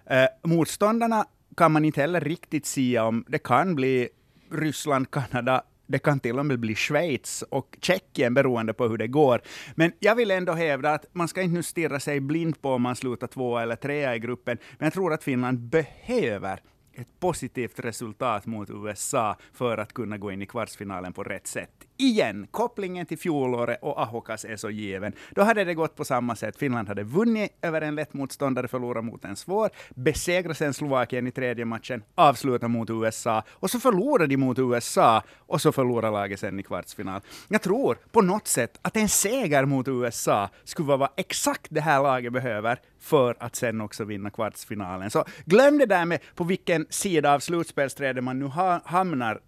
Eh, 0.06 0.26
motståndarna 0.42 1.26
kan 1.56 1.72
man 1.72 1.84
inte 1.84 2.00
heller 2.00 2.20
riktigt 2.20 2.66
säga 2.66 3.04
om. 3.04 3.24
Det 3.28 3.38
kan 3.38 3.74
bli 3.74 4.08
Ryssland, 4.50 5.10
Kanada, 5.10 5.62
det 5.86 5.98
kan 5.98 6.20
till 6.20 6.38
och 6.38 6.46
med 6.46 6.60
bli 6.60 6.74
Schweiz 6.74 7.42
och 7.42 7.76
Tjeckien 7.80 8.34
beroende 8.34 8.72
på 8.72 8.88
hur 8.88 8.98
det 8.98 9.06
går. 9.06 9.40
Men 9.74 9.92
jag 9.98 10.14
vill 10.14 10.30
ändå 10.30 10.52
hävda 10.52 10.92
att 10.94 11.06
man 11.12 11.28
ska 11.28 11.42
inte 11.42 11.54
nu 11.54 11.62
stirra 11.62 12.00
sig 12.00 12.20
blind 12.20 12.62
på 12.62 12.70
om 12.70 12.82
man 12.82 12.96
slutar 12.96 13.26
tvåa 13.26 13.62
eller 13.62 13.76
trea 13.76 14.16
i 14.16 14.18
gruppen. 14.18 14.58
Men 14.78 14.86
jag 14.86 14.92
tror 14.92 15.12
att 15.12 15.24
Finland 15.24 15.58
behöver 15.58 16.60
ett 16.94 17.20
positivt 17.20 17.78
resultat 17.78 18.46
mot 18.46 18.70
USA 18.70 19.36
för 19.52 19.78
att 19.78 19.92
kunna 19.92 20.18
gå 20.18 20.32
in 20.32 20.42
i 20.42 20.46
kvartsfinalen 20.46 21.12
på 21.12 21.22
rätt 21.22 21.46
sätt. 21.46 21.70
Igen, 21.96 22.46
kopplingen 22.50 23.06
till 23.06 23.18
fjolåret 23.18 23.78
och 23.82 24.00
Ahokas 24.00 24.44
är 24.44 24.56
så 24.56 24.70
given. 24.70 25.12
Då 25.30 25.42
hade 25.42 25.64
det 25.64 25.74
gått 25.74 25.96
på 25.96 26.04
samma 26.04 26.36
sätt. 26.36 26.56
Finland 26.56 26.88
hade 26.88 27.02
vunnit 27.02 27.52
över 27.62 27.80
en 27.80 27.94
lätt 27.94 28.14
motståndare, 28.14 28.68
förlorat 28.68 29.04
mot 29.04 29.24
en 29.24 29.36
svår, 29.36 29.70
besegrat 29.94 30.56
sen 30.56 30.74
Slovakien 30.74 31.26
i 31.26 31.30
tredje 31.30 31.64
matchen, 31.64 32.02
avslutat 32.14 32.70
mot 32.70 32.90
USA, 32.90 33.42
och 33.50 33.70
så 33.70 33.80
förlorade 33.80 34.26
de 34.26 34.36
mot 34.36 34.58
USA, 34.58 35.22
och 35.38 35.60
så 35.60 35.72
förlorade 35.72 36.12
laget 36.12 36.40
sen 36.40 36.60
i 36.60 36.62
kvartsfinal. 36.62 37.20
Jag 37.48 37.62
tror 37.62 37.98
på 38.12 38.22
något 38.22 38.48
sätt 38.48 38.78
att 38.82 38.96
en 38.96 39.08
seger 39.08 39.64
mot 39.64 39.88
USA 39.88 40.48
skulle 40.64 40.88
vara 40.88 41.10
exakt 41.16 41.66
det 41.70 41.80
här 41.80 42.02
laget 42.02 42.32
behöver 42.32 42.78
för 43.02 43.36
att 43.40 43.56
sen 43.56 43.80
också 43.80 44.04
vinna 44.04 44.30
kvartsfinalen. 44.30 45.10
Så 45.10 45.24
glöm 45.44 45.78
det 45.78 45.86
där 45.86 46.04
med 46.04 46.20
på 46.34 46.44
vilken 46.44 46.86
sida 46.90 47.34
av 47.34 47.40
slutspelsträdet 47.40 48.24
man 48.24 48.38
nu 48.38 48.44
ha, 48.44 48.80
hamnar 48.84 49.40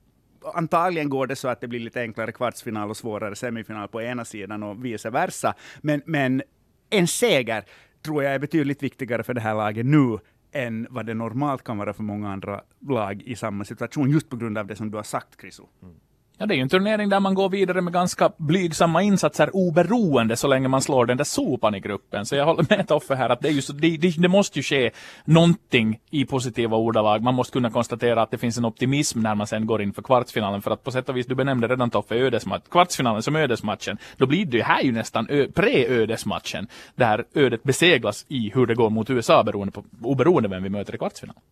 antagligen 0.55 1.09
går 1.09 1.27
det 1.27 1.37
så 1.37 1.49
att 1.49 1.61
det 1.61 1.69
blir 1.69 1.81
lite 1.81 2.01
enklare 2.01 2.33
kvartsfinal 2.33 2.91
och 2.91 2.97
svårare 2.97 3.37
semifinal 3.37 3.89
på 3.89 4.03
ena 4.03 4.25
sidan 4.25 4.63
och 4.63 4.85
vice 4.85 5.11
versa. 5.11 5.55
Men, 5.81 6.03
men 6.07 6.43
en 6.91 7.07
seger 7.07 7.65
tror 8.03 8.23
jag 8.23 8.35
är 8.35 8.39
betydligt 8.39 8.83
viktigare 8.83 9.23
för 9.23 9.35
det 9.35 9.41
här 9.41 9.55
laget 9.55 9.87
nu 9.87 10.19
än 10.53 10.87
vad 10.91 11.07
det 11.07 11.15
normalt 11.15 11.65
kan 11.65 11.79
vara 11.79 11.93
för 11.93 12.03
många 12.03 12.33
andra 12.33 12.63
lag 12.81 13.23
i 13.23 13.37
samma 13.37 13.65
situation, 13.65 14.11
just 14.11 14.29
på 14.29 14.37
grund 14.37 14.59
av 14.59 14.67
det 14.67 14.77
som 14.77 14.91
du 14.91 14.97
har 14.97 15.05
sagt, 15.05 15.41
Chriso. 15.41 15.69
Mm. 15.83 15.95
Ja, 16.39 16.47
det 16.47 16.55
är 16.55 16.57
ju 16.57 16.63
en 16.63 16.69
turnering 16.69 17.09
där 17.09 17.21
man 17.21 17.35
går 17.35 17.49
vidare 17.49 17.81
med 17.81 17.93
ganska 17.93 18.33
blygsamma 18.37 19.03
insatser 19.03 19.51
oberoende 19.57 20.37
så 20.37 20.49
länge 20.49 20.69
man 20.69 20.83
slår 20.83 21.07
den 21.07 21.17
där 21.17 21.25
sopan 21.25 21.75
i 21.75 21.81
gruppen. 21.81 22.27
Så 22.27 22.37
jag 22.37 22.45
håller 22.45 22.67
med 22.77 22.89
Toffe 22.89 23.15
här 23.15 23.31
att 23.31 23.41
det, 23.41 23.49
är 23.49 23.53
just, 23.53 23.79
det, 23.81 23.97
det, 23.97 24.15
det, 24.19 24.29
måste 24.29 24.59
ju 24.59 24.63
ske 24.63 24.91
någonting 25.25 26.01
i 26.11 26.25
positiva 26.25 26.77
ordalag. 26.77 27.23
Man 27.23 27.35
måste 27.35 27.53
kunna 27.53 27.71
konstatera 27.71 28.23
att 28.23 28.31
det 28.31 28.39
finns 28.39 28.59
en 28.59 28.65
optimism 28.65 29.21
när 29.21 29.35
man 29.35 29.47
sen 29.47 29.67
går 29.67 29.83
in 29.83 29.93
för 29.93 30.03
kvartsfinalen. 30.03 30.63
För 30.63 30.71
att 30.71 30.85
på 30.85 30.91
sätt 30.91 31.09
och 31.09 31.17
vis, 31.17 31.27
du 31.27 31.35
benämnde 31.35 31.69
redan 31.69 31.91
Toffe 31.91 32.15
ödesmatch, 32.15 32.65
kvartsfinalen 32.71 33.23
som 33.23 33.37
ödesmatchen. 33.37 33.99
Då 34.17 34.27
blir 34.27 34.47
det 34.47 34.57
ju 34.57 34.63
här 34.63 34.83
ju 34.83 34.93
nästan 34.93 35.27
pre-ödesmatchen. 35.27 36.67
Där 36.95 37.25
ödet 37.35 37.63
beseglas 37.63 38.27
i 38.29 38.51
hur 38.55 38.67
det 38.67 38.75
går 38.75 38.91
mot 38.91 39.11
USA 39.11 39.43
beroende 39.43 39.73
på, 39.73 39.85
oberoende 40.03 40.49
vem 40.49 40.63
vi 40.63 40.69
möter 40.69 40.95
i 40.95 40.99
kvartsfinalen. 40.99 41.43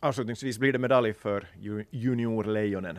Avslutningsvis 0.00 0.58
blir 0.58 0.72
det 0.72 0.78
medalj 0.78 1.12
för 1.12 1.46
juniorlejonen 1.90 2.98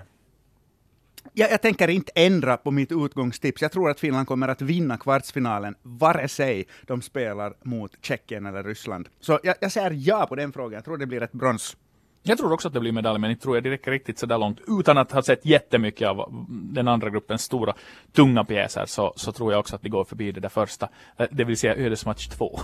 jag, 1.34 1.52
jag, 1.52 1.62
tänker 1.62 1.88
inte 1.88 2.12
ändra 2.16 2.58
på 2.58 2.72
mitt 2.72 2.92
utgångstips. 2.92 3.62
Jag 3.62 3.72
tror 3.72 3.90
att 3.90 4.00
Finland 4.00 4.28
kommer 4.28 4.48
att 4.48 4.62
vinna 4.62 4.98
kvartsfinalen, 4.98 5.76
vare 5.82 6.28
sig 6.28 6.66
de 6.82 7.02
spelar 7.02 7.54
mot 7.64 7.92
Tjeckien 8.02 8.46
eller 8.46 8.64
Ryssland. 8.64 9.10
Så 9.20 9.40
jag, 9.44 9.56
jag 9.60 9.72
säger 9.72 9.92
ja 9.92 10.26
på 10.30 10.36
den 10.36 10.54
frågan. 10.54 10.74
Jag 10.74 10.86
tror 10.86 10.98
det 10.98 11.06
blir 11.06 11.24
ett 11.24 11.32
brons. 11.32 11.78
Jag 12.26 12.38
tror 12.38 12.52
också 12.52 12.68
att 12.68 12.74
det 12.74 12.80
blir 12.80 12.92
medalj, 12.92 13.20
men 13.20 13.32
inte 13.32 13.44
tror 13.44 13.56
jag 13.56 13.64
det 13.64 13.70
räcker 13.70 13.92
riktigt 13.92 14.20
så 14.20 14.26
där 14.26 14.38
långt. 14.38 14.60
Utan 14.68 14.98
att 14.98 15.12
ha 15.12 15.24
sett 15.24 15.46
jättemycket 15.46 16.08
av 16.08 16.46
den 16.50 16.88
andra 16.88 17.10
gruppens 17.10 17.42
stora, 17.42 17.74
tunga 18.12 18.44
pjäser, 18.44 18.86
så, 18.86 19.14
så 19.16 19.32
tror 19.32 19.52
jag 19.52 19.60
också 19.60 19.76
att 19.76 19.82
de 19.82 19.90
går 19.90 20.04
förbi 20.04 20.32
det 20.32 20.40
där 20.40 20.50
första. 20.50 20.90
Eh, 21.18 21.28
det 21.32 21.44
vill 21.44 21.58
säga 21.58 21.76
ödesmatch 21.76 22.28
två. 22.28 22.60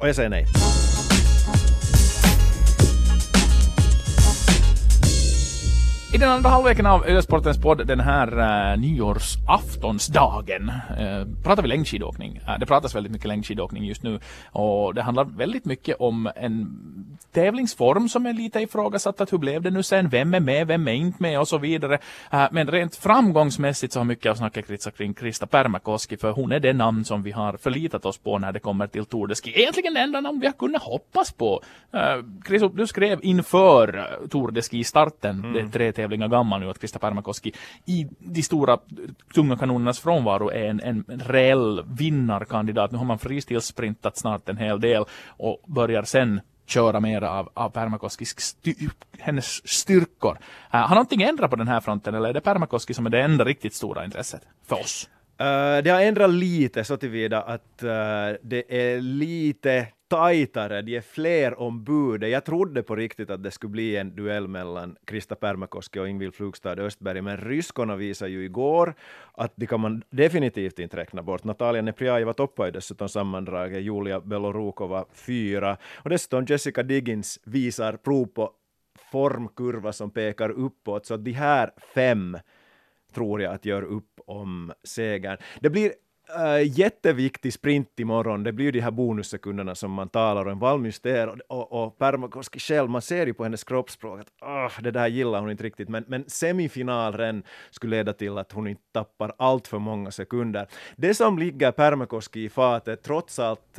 Och 0.00 0.08
jag 0.08 0.16
säger 0.16 0.30
nej. 0.30 0.44
I 6.14 6.18
den 6.18 6.28
andra 6.28 6.50
halvleken 6.50 6.86
av 6.86 7.04
Ösportens 7.04 7.60
podd 7.60 7.86
den 7.86 8.00
här 8.00 8.38
uh, 8.38 8.80
nyårsaftonsdagen 8.80 10.68
uh, 10.70 11.42
pratar 11.42 11.62
vi 11.62 11.68
längdskidåkning. 11.68 12.40
Uh, 12.48 12.58
det 12.60 12.66
pratas 12.66 12.94
väldigt 12.94 13.12
mycket 13.12 13.28
längdskidåkning 13.28 13.84
just 13.84 14.02
nu 14.02 14.20
och 14.50 14.94
det 14.94 15.02
handlar 15.02 15.24
väldigt 15.24 15.64
mycket 15.64 15.96
om 16.00 16.30
en 16.36 16.66
tävlingsform 17.32 18.08
som 18.08 18.26
är 18.26 18.32
lite 18.32 18.60
ifrågasatt. 18.60 19.20
Att 19.20 19.32
hur 19.32 19.38
blev 19.38 19.62
det 19.62 19.70
nu 19.70 19.82
sen? 19.82 20.08
Vem 20.08 20.34
är 20.34 20.40
med? 20.40 20.66
Vem 20.66 20.88
är 20.88 20.92
inte 20.92 21.22
med? 21.22 21.40
Och 21.40 21.48
så 21.48 21.58
vidare. 21.58 21.98
Uh, 22.34 22.46
men 22.50 22.70
rent 22.70 22.96
framgångsmässigt 22.96 23.92
så 23.92 24.00
har 24.00 24.04
mycket 24.04 24.30
av 24.30 24.34
snacket 24.34 24.66
kretsat 24.66 24.96
kring 24.96 25.14
Krista 25.14 25.46
Permakoski 25.46 26.16
för 26.16 26.30
hon 26.30 26.52
är 26.52 26.60
det 26.60 26.72
namn 26.72 27.04
som 27.04 27.22
vi 27.22 27.30
har 27.30 27.56
förlitat 27.56 28.04
oss 28.04 28.18
på 28.18 28.38
när 28.38 28.52
det 28.52 28.60
kommer 28.60 28.86
till 28.86 29.04
Tour 29.04 29.26
de 29.26 29.34
Ski. 29.34 29.52
Egentligen 29.60 29.94
det 29.94 30.00
enda 30.00 30.20
namn 30.20 30.40
vi 30.40 30.46
har 30.46 30.52
kunnat 30.52 30.82
hoppas 30.82 31.32
på. 31.32 31.62
Uh, 31.94 32.00
Chris, 32.46 32.62
du 32.74 32.86
skrev 32.86 33.18
inför 33.22 34.08
Tour 34.30 34.50
de 34.50 34.62
Ski-starten, 34.62 35.44
mm. 35.44 35.52
det 35.52 35.72
tre 35.72 35.92
tävlingar 36.02 36.28
gammal 36.28 36.60
nu, 36.60 36.70
att 36.70 36.78
Krista 36.78 36.98
Pärmäkoski 36.98 37.52
i 37.86 38.06
de 38.18 38.42
stora 38.42 38.78
tunga 39.34 39.56
kanonernas 39.56 40.00
frånvaro 40.00 40.50
är 40.50 40.64
en, 40.64 40.80
en 40.80 41.22
reell 41.26 41.84
vinnarkandidat. 41.86 42.90
Nu 42.92 42.98
har 42.98 43.04
man 43.04 43.18
fristilsprintat 43.18 44.16
snart 44.16 44.48
en 44.48 44.56
hel 44.56 44.80
del 44.80 45.04
och 45.26 45.62
börjar 45.66 46.02
sen 46.02 46.40
köra 46.66 47.00
mera 47.00 47.30
av, 47.30 47.50
av 47.54 47.70
Permakoskis 47.70 48.40
styr, 48.40 48.90
hennes 49.18 49.68
styrkor. 49.68 50.38
Uh, 50.74 50.80
har 50.80 50.94
någonting 50.94 51.22
ändrat 51.22 51.50
på 51.50 51.56
den 51.56 51.68
här 51.68 51.80
fronten 51.80 52.14
eller 52.14 52.28
är 52.28 52.32
det 52.32 52.40
Permakoski 52.40 52.94
som 52.94 53.06
är 53.06 53.10
det 53.10 53.22
enda 53.22 53.44
riktigt 53.44 53.74
stora 53.74 54.04
intresset 54.04 54.42
för 54.66 54.80
oss? 54.80 55.08
Uh, 55.40 55.82
det 55.84 55.90
har 55.90 56.00
ändrat 56.00 56.30
lite 56.30 56.84
så 56.84 56.96
tillvida 56.96 57.42
att 57.42 57.82
uh, 57.82 57.88
det 58.42 58.64
är 58.68 59.00
lite 59.00 59.86
tajtare, 60.12 60.82
de 60.82 60.96
är 60.96 61.00
fler 61.00 61.60
ombud. 61.60 62.24
Jag 62.24 62.44
trodde 62.44 62.82
på 62.82 62.96
riktigt 62.96 63.30
att 63.30 63.42
det 63.42 63.50
skulle 63.50 63.70
bli 63.70 63.96
en 63.96 64.16
duell 64.16 64.48
mellan 64.48 64.96
Krista 65.04 65.34
Permakoski 65.34 65.98
och 65.98 66.08
Ingvild 66.08 66.34
Flugstad 66.34 66.78
Östberg, 66.78 67.22
men 67.22 67.36
ryskorna 67.36 67.96
visade 67.96 68.30
ju 68.30 68.44
igår 68.44 68.94
att 69.32 69.52
det 69.56 69.66
kan 69.66 69.80
man 69.80 70.02
definitivt 70.10 70.78
inte 70.78 70.96
räkna 70.96 71.22
bort. 71.22 71.44
Natalia 71.44 71.82
Neprjajeva 71.82 72.32
toppar 72.32 72.64
ju 72.64 72.70
dessutom 72.70 73.08
sammandraget, 73.08 73.82
Julia 73.82 74.20
Belorukova 74.20 75.04
fyra, 75.12 75.76
och 75.94 76.10
dessutom 76.10 76.44
Jessica 76.44 76.82
Diggins 76.82 77.40
visar 77.44 77.96
prov 77.96 78.26
på 78.26 78.52
formkurva 79.12 79.92
som 79.92 80.10
pekar 80.10 80.50
uppåt, 80.50 81.06
så 81.06 81.16
de 81.16 81.32
här 81.32 81.70
fem 81.94 82.38
tror 83.14 83.42
jag 83.42 83.54
att 83.54 83.64
gör 83.64 83.82
upp 83.82 84.20
om 84.26 84.72
segern. 84.84 85.38
Det 85.60 85.70
blir 85.70 85.92
äh, 86.36 86.62
jätteviktig 86.78 87.52
sprint 87.52 88.00
imorgon. 88.00 88.42
Det 88.42 88.52
blir 88.52 88.64
ju 88.64 88.72
de 88.72 88.80
här 88.80 88.90
bonussekunderna 88.90 89.74
som 89.74 89.90
man 89.90 90.08
talar 90.08 90.48
om. 90.48 90.58
Valmyster 90.58 91.28
och, 91.28 91.38
och, 91.48 91.84
och 91.84 91.98
Permakoski 91.98 92.58
själv, 92.58 92.90
man 92.90 93.02
ser 93.02 93.26
ju 93.26 93.34
på 93.34 93.42
hennes 93.42 93.64
kroppsspråk 93.64 94.20
att 94.20 94.48
oh, 94.48 94.82
det 94.82 94.90
där 94.90 95.06
gillar 95.06 95.40
hon 95.40 95.50
inte 95.50 95.64
riktigt. 95.64 95.88
Men, 95.88 96.04
men 96.08 96.24
semifinalen 96.26 97.42
skulle 97.70 97.96
leda 97.96 98.12
till 98.12 98.38
att 98.38 98.52
hon 98.52 98.66
inte 98.66 98.82
tappar 98.92 99.32
allt 99.38 99.68
för 99.68 99.78
många 99.78 100.10
sekunder. 100.10 100.66
Det 100.96 101.14
som 101.14 101.38
ligger 101.38 101.72
Permakoski 101.72 102.44
i 102.44 102.48
fatet, 102.48 103.02
trots 103.02 103.38
allt, 103.38 103.78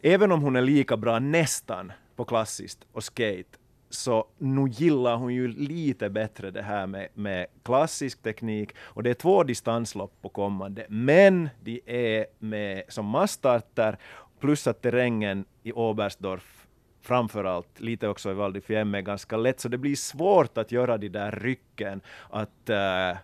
även 0.00 0.32
om 0.32 0.42
hon 0.42 0.56
är 0.56 0.62
lika 0.62 0.96
bra 0.96 1.18
nästan 1.18 1.92
på 2.16 2.24
klassiskt 2.24 2.86
och 2.92 3.04
skate, 3.04 3.58
så 3.90 4.26
nu 4.38 4.68
gillar 4.68 5.16
hon 5.16 5.34
ju 5.34 5.48
lite 5.48 6.10
bättre 6.10 6.50
det 6.50 6.62
här 6.62 6.86
med, 6.86 7.08
med 7.14 7.46
klassisk 7.62 8.22
teknik. 8.22 8.70
Och 8.78 9.02
det 9.02 9.10
är 9.10 9.14
två 9.14 9.44
distanslopp 9.44 10.12
på 10.22 10.28
kommande, 10.28 10.86
men 10.88 11.48
de 11.62 11.80
är 11.86 12.26
med 12.38 12.82
som 12.88 13.06
massstarter 13.06 13.98
plus 14.40 14.66
att 14.66 14.82
terrängen 14.82 15.44
i 15.62 15.72
Oberstdorf 15.72 16.66
framförallt, 17.02 17.80
lite 17.80 18.08
också 18.08 18.30
i 18.30 18.34
Val 18.34 18.52
di 18.52 18.60
Fiemme, 18.60 18.98
är 18.98 19.02
ganska 19.02 19.36
lätt, 19.36 19.60
så 19.60 19.68
det 19.68 19.78
blir 19.78 19.96
svårt 19.96 20.58
att 20.58 20.72
göra 20.72 20.98
de 20.98 21.08
där 21.08 21.30
rycken, 21.30 22.00
att 22.30 22.70
uh, 22.70 23.16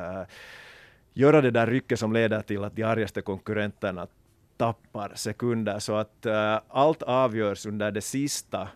uh, 0.00 0.22
göra 1.12 1.40
det 1.40 1.50
där 1.50 1.66
rycket 1.66 1.98
som 1.98 2.12
leder 2.12 2.40
till 2.40 2.64
att 2.64 2.76
de 2.76 2.82
argaste 2.82 3.22
konkurrenterna 3.22 4.06
tappar 4.56 5.12
sekunder, 5.14 5.78
så 5.78 5.94
att 5.94 6.26
uh, 6.26 6.58
allt 6.68 7.02
avgörs 7.02 7.66
under 7.66 7.90
det 7.90 8.00
sista 8.00 8.68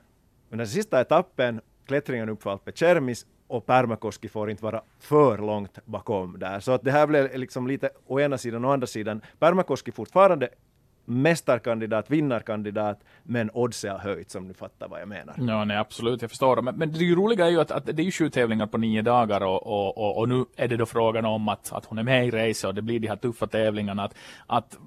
men 0.54 0.58
den 0.58 0.68
sista 0.68 1.00
etappen, 1.00 1.61
klättringen 1.87 2.28
upp 2.28 2.42
för 2.42 2.50
Alpe 2.50 2.73
Cermis, 2.75 3.26
och 3.46 3.66
Permakoski 3.66 4.28
får 4.28 4.50
inte 4.50 4.64
vara 4.64 4.82
för 5.00 5.38
långt 5.38 5.78
bakom 5.84 6.38
där. 6.38 6.61
Så 6.61 6.73
att 6.73 6.82
det 6.82 6.90
här 6.90 7.06
blev 7.06 7.38
liksom 7.38 7.66
lite 7.66 7.90
å 8.06 8.20
ena 8.20 8.38
sidan 8.38 8.64
och 8.64 8.70
å 8.70 8.73
andra 8.75 8.87
sidan. 8.87 9.20
Permakoski 9.38 9.92
fortfarande 9.92 10.49
mästarkandidat, 11.04 12.11
vinnarkandidat, 12.11 13.00
men 13.23 13.50
oddset 13.54 13.92
har 13.92 13.99
höjts 13.99 14.34
om 14.34 14.49
ni 14.49 14.54
fattar 14.54 14.88
vad 14.88 15.00
jag 15.00 15.08
menar. 15.08 15.34
Ja, 15.38 15.64
nej, 15.64 15.76
absolut, 15.76 16.23
jag 16.23 16.30
förstår. 16.30 16.62
Men, 16.62 16.76
men 16.76 16.93
det 16.93 17.14
roliga 17.14 17.47
är 17.47 17.50
ju 17.50 17.60
att, 17.60 17.71
att 17.71 17.86
det 17.86 18.02
är 18.02 18.04
ju 18.04 18.10
sju 18.10 18.30
tävlingar 18.30 18.67
på 18.67 18.78
nio 18.78 19.02
dagar 19.02 19.40
och, 19.40 19.67
och, 19.67 19.99
och, 19.99 20.19
och, 20.19 20.28
nu 20.28 20.45
är 20.56 20.69
det 20.69 20.76
då 20.76 20.86
frågan 20.86 21.25
om 21.25 21.49
att, 21.49 21.73
att 21.73 21.84
hon 21.84 21.99
är 21.99 22.02
med 22.02 22.26
i 22.26 22.30
racet 22.30 22.64
och 22.64 22.75
det 22.75 22.82
blir 22.82 23.00
de 23.00 23.08
här 23.08 23.17
tuffa 23.17 23.47
tävlingarna. 23.47 24.04
Att, 24.04 24.14
att 24.47 24.78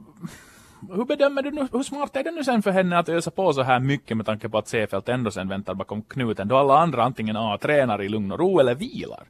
hur 0.92 1.06
bedömer 1.06 1.42
du 1.42 1.52
nu, 1.52 1.68
hur 1.72 1.84
smart 1.84 2.16
är 2.16 2.24
det 2.24 2.32
nu 2.32 2.44
sen 2.44 2.62
för 2.62 2.72
henne 2.72 2.98
att 2.98 3.10
ösa 3.10 3.32
på 3.32 3.54
så 3.54 3.62
här 3.62 3.80
mycket 3.80 4.18
med 4.18 4.26
tanke 4.26 4.50
på 4.50 4.58
att 4.58 4.68
Seefeld 4.68 5.10
ändå 5.10 5.32
sen 5.32 5.50
väntar 5.50 5.74
bakom 5.74 6.02
knuten 6.02 6.48
då 6.48 6.58
alla 6.58 6.78
andra 6.78 7.04
antingen 7.04 7.38
A 7.38 7.58
tränar 7.62 8.02
i 8.02 8.10
lugn 8.10 8.32
och 8.32 8.40
ro 8.40 8.60
eller 8.60 8.76
vilar? 8.76 9.24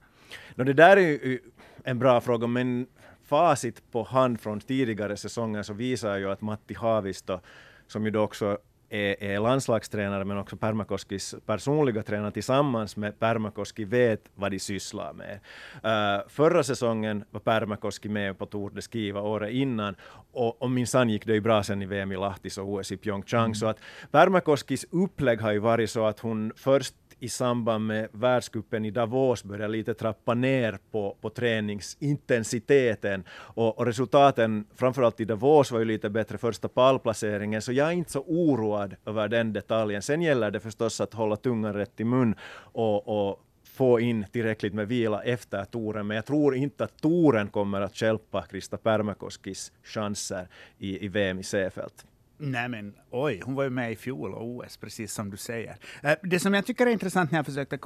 No, 0.56 0.64
det 0.64 0.74
där 0.74 0.98
är 0.98 1.02
ju 1.02 1.40
en 1.84 2.00
bra 2.00 2.22
fråga, 2.22 2.48
men 2.48 2.88
facit 3.28 3.92
på 3.92 4.04
hand 4.04 4.42
från 4.42 4.60
tidigare 4.60 5.18
säsonger 5.18 5.64
så 5.64 5.74
visar 5.74 6.18
ju 6.18 6.32
att 6.32 6.42
Matti 6.42 6.74
Haavisto, 6.74 7.40
som 7.88 8.06
ju 8.06 8.12
då 8.12 8.22
också 8.22 8.58
är, 8.90 9.24
är 9.24 9.40
landslagstränare 9.40 10.26
men 10.26 10.38
också 10.38 10.58
Permakoskis 10.58 11.36
personliga 11.46 12.04
tränare 12.04 12.32
tillsammans 12.32 12.98
med 12.98 13.20
Permakoski 13.20 13.86
vet 13.86 14.22
vad 14.36 14.52
de 14.52 14.60
sysslar 14.60 15.14
med. 15.14 15.40
Uh, 15.76 16.28
förra 16.30 16.64
säsongen 16.64 17.24
var 17.32 17.40
Permakoski 17.40 18.10
med 18.10 18.38
på 18.38 18.46
Tour 18.46 18.70
de 18.70 18.82
Skiva 18.82 19.22
året 19.22 19.52
innan 19.52 19.96
och, 20.32 20.62
och 20.62 20.72
minsann 20.72 21.10
gick 21.10 21.26
det 21.26 21.34
ju 21.34 21.42
bra 21.42 21.64
sen 21.64 21.82
i 21.82 21.86
VM 21.86 22.12
i 22.12 22.18
Lahtis 22.18 22.58
och 22.58 22.70
OS 22.70 22.92
i 22.92 22.98
Pyeongchang 22.98 23.46
mm. 23.46 23.56
så 23.56 23.68
att 23.68 23.80
Permakoskis 24.12 24.86
upplägg 24.92 25.42
har 25.42 25.52
ju 25.52 25.60
varit 25.60 25.90
så 25.90 26.06
att 26.06 26.20
hon 26.20 26.54
först 26.56 26.96
i 27.20 27.30
samband 27.30 27.86
med 27.86 28.08
världscupen 28.12 28.86
i 28.86 28.92
Davos 28.92 29.44
började 29.44 29.72
lite 29.72 29.94
trappa 29.94 30.34
ner 30.34 30.80
på, 30.92 31.18
på 31.22 31.30
träningsintensiteten 31.30 33.24
och, 33.32 33.80
och 33.80 33.86
resultaten, 33.86 34.66
framförallt 34.76 35.20
i 35.20 35.26
Davos, 35.26 35.72
var 35.72 35.80
ju 35.80 35.86
lite 35.86 36.10
bättre 36.10 36.38
första 36.38 36.68
pallplaceringen, 36.68 37.62
så 37.62 37.72
jag 37.72 37.88
är 37.88 37.92
inte 37.92 38.12
så 38.12 38.22
oroad 38.28 38.96
över 39.06 39.28
den 39.28 39.54
detaljen. 39.54 40.02
Sen 40.02 40.22
gäller 40.22 40.52
det 40.52 40.60
förstås 40.60 41.02
att 41.02 41.14
hålla 41.14 41.36
tungan 41.36 41.74
rätt 41.74 42.00
i 42.00 42.04
mun 42.04 42.36
och, 42.58 43.30
och 43.30 43.44
få 43.64 44.00
in 44.00 44.26
tillräckligt 44.32 44.74
med 44.74 44.88
vila 44.88 45.24
efter 45.24 45.66
touren, 45.66 46.08
men 46.08 46.16
jag 46.16 46.26
tror 46.26 46.56
inte 46.56 46.84
att 46.84 47.02
touren 47.02 47.48
kommer 47.48 47.82
att 47.82 48.02
hjälpa 48.02 48.42
Krista 48.42 48.78
Pärmäkoskis 48.78 49.72
chanser 49.84 50.48
i, 50.78 51.06
i 51.06 51.08
VM 51.08 51.40
i 51.40 51.44
Seefeld. 51.44 51.94
Nej 52.40 52.70
men 52.70 52.94
oj, 53.12 53.42
hon 53.46 53.56
var 53.56 53.64
ju 53.64 53.70
med 53.70 53.92
i 53.92 53.96
fjol 53.96 54.34
och 54.34 54.48
OS, 54.48 54.78
precis 54.78 55.14
som 55.14 55.30
du 55.30 55.38
säger. 55.38 55.78
Eh, 56.04 56.16
det 56.24 56.40
som 56.40 56.54
jag 56.54 56.66
tycker 56.66 56.88
är 56.88 56.92
intressant 56.92 57.32
när 57.32 57.40
jag 57.40 57.46
försökte 57.46 57.80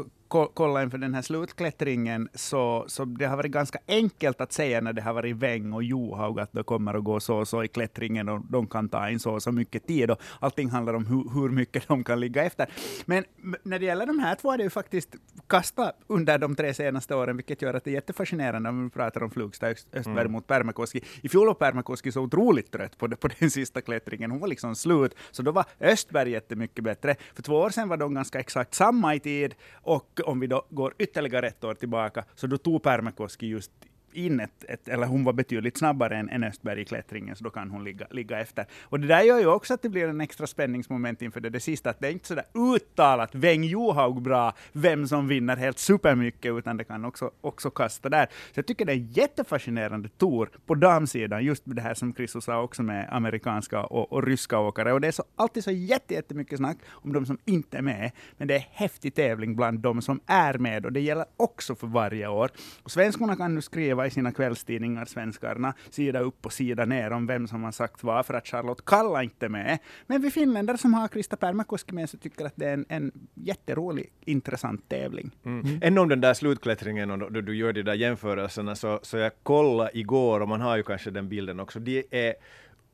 kolla 0.54 0.84
inför 0.84 0.98
den 0.98 1.14
här 1.14 1.22
slutklättringen, 1.22 2.30
så, 2.34 2.86
så 2.88 3.06
det 3.06 3.26
har 3.26 3.38
varit 3.38 3.52
ganska 3.52 3.80
enkelt 3.88 4.42
att 4.42 4.54
säga 4.54 4.82
när 4.82 4.94
det 4.94 5.02
har 5.02 5.14
varit 5.14 5.36
Weng 5.36 5.74
och 5.74 5.84
Johaug 5.84 6.40
att 6.40 6.54
det 6.54 6.64
kommer 6.64 6.94
att 6.94 7.04
gå 7.04 7.20
så 7.20 7.38
och 7.38 7.48
så 7.48 7.64
i 7.64 7.68
klättringen 7.68 8.30
och 8.30 8.46
de 8.50 8.68
kan 8.68 8.90
ta 8.90 9.10
in 9.10 9.20
så 9.20 9.32
och 9.32 9.44
så 9.44 9.52
mycket 9.52 9.88
tid 9.88 10.12
och 10.12 10.22
allting 10.40 10.70
handlar 10.70 10.94
om 10.94 11.06
hur, 11.06 11.42
hur 11.42 11.50
mycket 11.50 11.88
de 11.88 12.04
kan 12.04 12.20
ligga 12.20 12.44
efter. 12.44 12.68
Men 13.06 13.24
när 13.64 13.80
det 13.80 13.86
gäller 13.86 14.06
de 14.06 14.20
här 14.20 14.36
två 14.36 14.52
är 14.52 14.58
det 14.58 14.64
ju 14.64 14.70
faktiskt 14.70 15.16
kastat 15.48 15.96
under 16.08 16.38
de 16.38 16.56
tre 16.56 16.74
senaste 16.74 17.16
åren, 17.16 17.38
vilket 17.38 17.62
gör 17.62 17.74
att 17.74 17.84
det 17.84 17.90
är 17.92 17.94
jättefascinerande 17.94 18.70
om 18.70 18.84
vi 18.84 18.90
pratar 18.90 19.24
om 19.24 19.32
Flugstad 19.32 19.68
Östberg 19.68 20.20
mm. 20.22 20.32
mot 20.32 20.48
Permakoski. 20.48 21.02
I 21.22 21.30
fjol 21.30 21.48
var 21.48 21.54
Permakoski 21.54 22.12
så 22.12 22.22
otroligt 22.22 22.72
trött 22.72 22.98
på, 22.98 23.08
det, 23.08 23.16
på 23.16 23.30
den 23.40 23.52
sista 23.52 23.82
klättringen 23.82 24.41
var 24.42 24.48
liksom 24.48 24.76
slut. 24.76 25.16
Så 25.32 25.42
då 25.44 25.52
var 25.52 25.66
Östberg 25.80 26.32
jättemycket 26.32 26.84
bättre. 26.84 27.16
För 27.36 27.44
två 27.44 27.56
år 27.56 27.70
sedan 27.70 27.90
var 27.90 27.98
de 27.98 28.14
ganska 28.14 28.40
exakt 28.40 28.74
samma 28.74 29.16
i 29.16 29.20
tid. 29.20 29.56
Och 29.74 30.20
om 30.26 30.40
vi 30.40 30.48
då 30.48 30.66
går 30.70 30.94
ytterligare 31.00 31.48
ett 31.48 31.64
år 31.64 31.74
tillbaka, 31.74 32.24
så 32.36 32.48
då 32.48 32.58
tog 32.58 32.84
Pärmäkoski 32.84 33.48
just 33.48 33.72
in 34.13 34.39
ett, 34.39 34.65
ett, 34.67 34.88
eller 34.88 35.08
hon 35.08 35.24
var 35.24 35.34
betydligt 35.34 35.78
snabbare 35.78 36.17
än, 36.17 36.30
än 36.30 36.43
Östberg 36.43 36.82
i 36.82 36.86
klättringen, 36.86 37.36
så 37.36 37.43
då 37.43 37.50
kan 37.50 37.69
hon 37.69 37.84
ligga, 37.84 38.08
ligga 38.12 38.39
efter. 38.39 38.65
Och 38.84 39.00
det 39.00 39.08
där 39.08 39.21
gör 39.21 39.39
ju 39.39 39.47
också 39.47 39.74
att 39.74 39.82
det 39.82 39.89
blir 39.89 40.08
en 40.08 40.21
extra 40.21 40.47
spänningsmoment 40.47 41.21
inför 41.21 41.39
det, 41.39 41.50
det 41.50 41.60
sista, 41.60 41.89
att 41.89 42.00
det 42.00 42.08
är 42.08 42.12
inte 42.12 42.28
sådär 42.28 42.45
uttalat 42.54 43.36
Weng 43.36 43.63
Johaug 43.63 44.21
bra, 44.21 44.54
vem 44.71 45.08
som 45.08 45.28
vinner 45.28 45.58
helt 45.58 45.80
supermycket, 45.80 46.52
utan 46.52 46.78
det 46.78 46.84
kan 46.84 47.06
också, 47.06 47.32
också 47.41 47.69
kasta 47.69 48.10
där. 48.10 48.26
Så 48.26 48.60
jag 48.60 48.67
tycker 48.67 48.86
det 48.86 48.91
är 48.91 48.97
en 48.97 49.12
jättefascinerande 49.12 50.10
tour 50.10 50.50
på 50.65 50.76
damsidan, 50.76 51.45
just 51.45 51.65
med 51.65 51.76
det 51.76 51.82
här 51.82 51.93
som 51.93 52.13
Chris 52.13 52.36
sa 52.39 52.62
också 52.62 52.84
med 52.84 53.08
amerikanska 53.12 53.84
och, 53.84 54.13
och 54.13 54.24
ryska 54.24 54.60
åkare. 54.60 54.93
Och 54.93 55.02
det 55.02 55.08
är 55.08 55.12
så, 55.12 55.24
alltid 55.36 55.63
så 55.63 55.71
jättemycket 55.71 56.58
snack 56.58 56.78
om 56.89 57.13
de 57.13 57.26
som 57.26 57.38
inte 57.45 57.78
är 57.78 57.82
med, 57.82 58.12
men 58.38 58.47
det 58.47 58.56
är 58.56 58.67
häftig 58.71 59.15
tävling 59.15 59.56
bland 59.56 59.80
de 59.80 60.02
som 60.02 60.19
är 60.26 60.58
med, 60.58 60.86
och 60.86 60.91
det 60.91 61.02
gäller 61.02 61.26
också 61.38 61.76
för 61.76 61.88
varje 61.88 62.28
år. 62.28 62.52
Och 62.84 62.91
svenskorna 62.91 63.36
kan 63.36 63.56
nu 63.56 63.62
skriva 63.62 64.01
i 64.06 64.10
sina 64.10 64.32
kvällstidningar, 64.32 65.06
svenskarna, 65.06 65.74
sida 65.90 66.20
upp 66.20 66.46
och 66.46 66.54
sida 66.54 66.86
ner 66.86 67.12
om 67.12 67.28
vem 67.28 67.48
som 67.48 67.64
har 67.64 67.72
sagt 67.72 68.04
vad, 68.04 68.26
för 68.26 68.34
att 68.34 68.48
Charlotte 68.48 68.86
Kalla 68.86 69.24
inte 69.24 69.46
är 69.46 69.50
med. 69.50 69.80
Men 70.08 70.22
vi 70.22 70.32
finländare 70.32 70.78
som 70.78 70.94
har 70.94 71.08
Krista 71.08 71.36
Pärmäkoski 71.36 71.94
med, 71.94 72.10
så 72.10 72.18
tycker 72.18 72.46
att 72.46 72.54
det 72.56 72.66
är 72.66 72.74
en, 72.74 72.86
en 72.90 73.12
jätterolig, 73.34 74.12
intressant 74.26 74.90
tävling. 74.90 75.32
Mm. 75.46 75.80
Ännu 75.82 76.02
om 76.02 76.10
den 76.10 76.22
där 76.22 76.34
slutklättringen, 76.34 77.12
och 77.12 77.32
då, 77.32 77.42
du 77.42 77.56
gör 77.56 77.74
de 77.74 77.84
där 77.84 77.94
jämförelserna, 77.94 78.76
så, 78.76 79.00
så 79.04 79.18
jag 79.18 79.32
kollade 79.44 79.98
igår, 79.98 80.40
och 80.40 80.50
man 80.50 80.62
har 80.62 80.78
ju 80.78 80.84
kanske 80.84 81.12
den 81.12 81.30
bilden 81.30 81.60
också, 81.60 81.80
de 81.80 82.04
är 82.12 82.34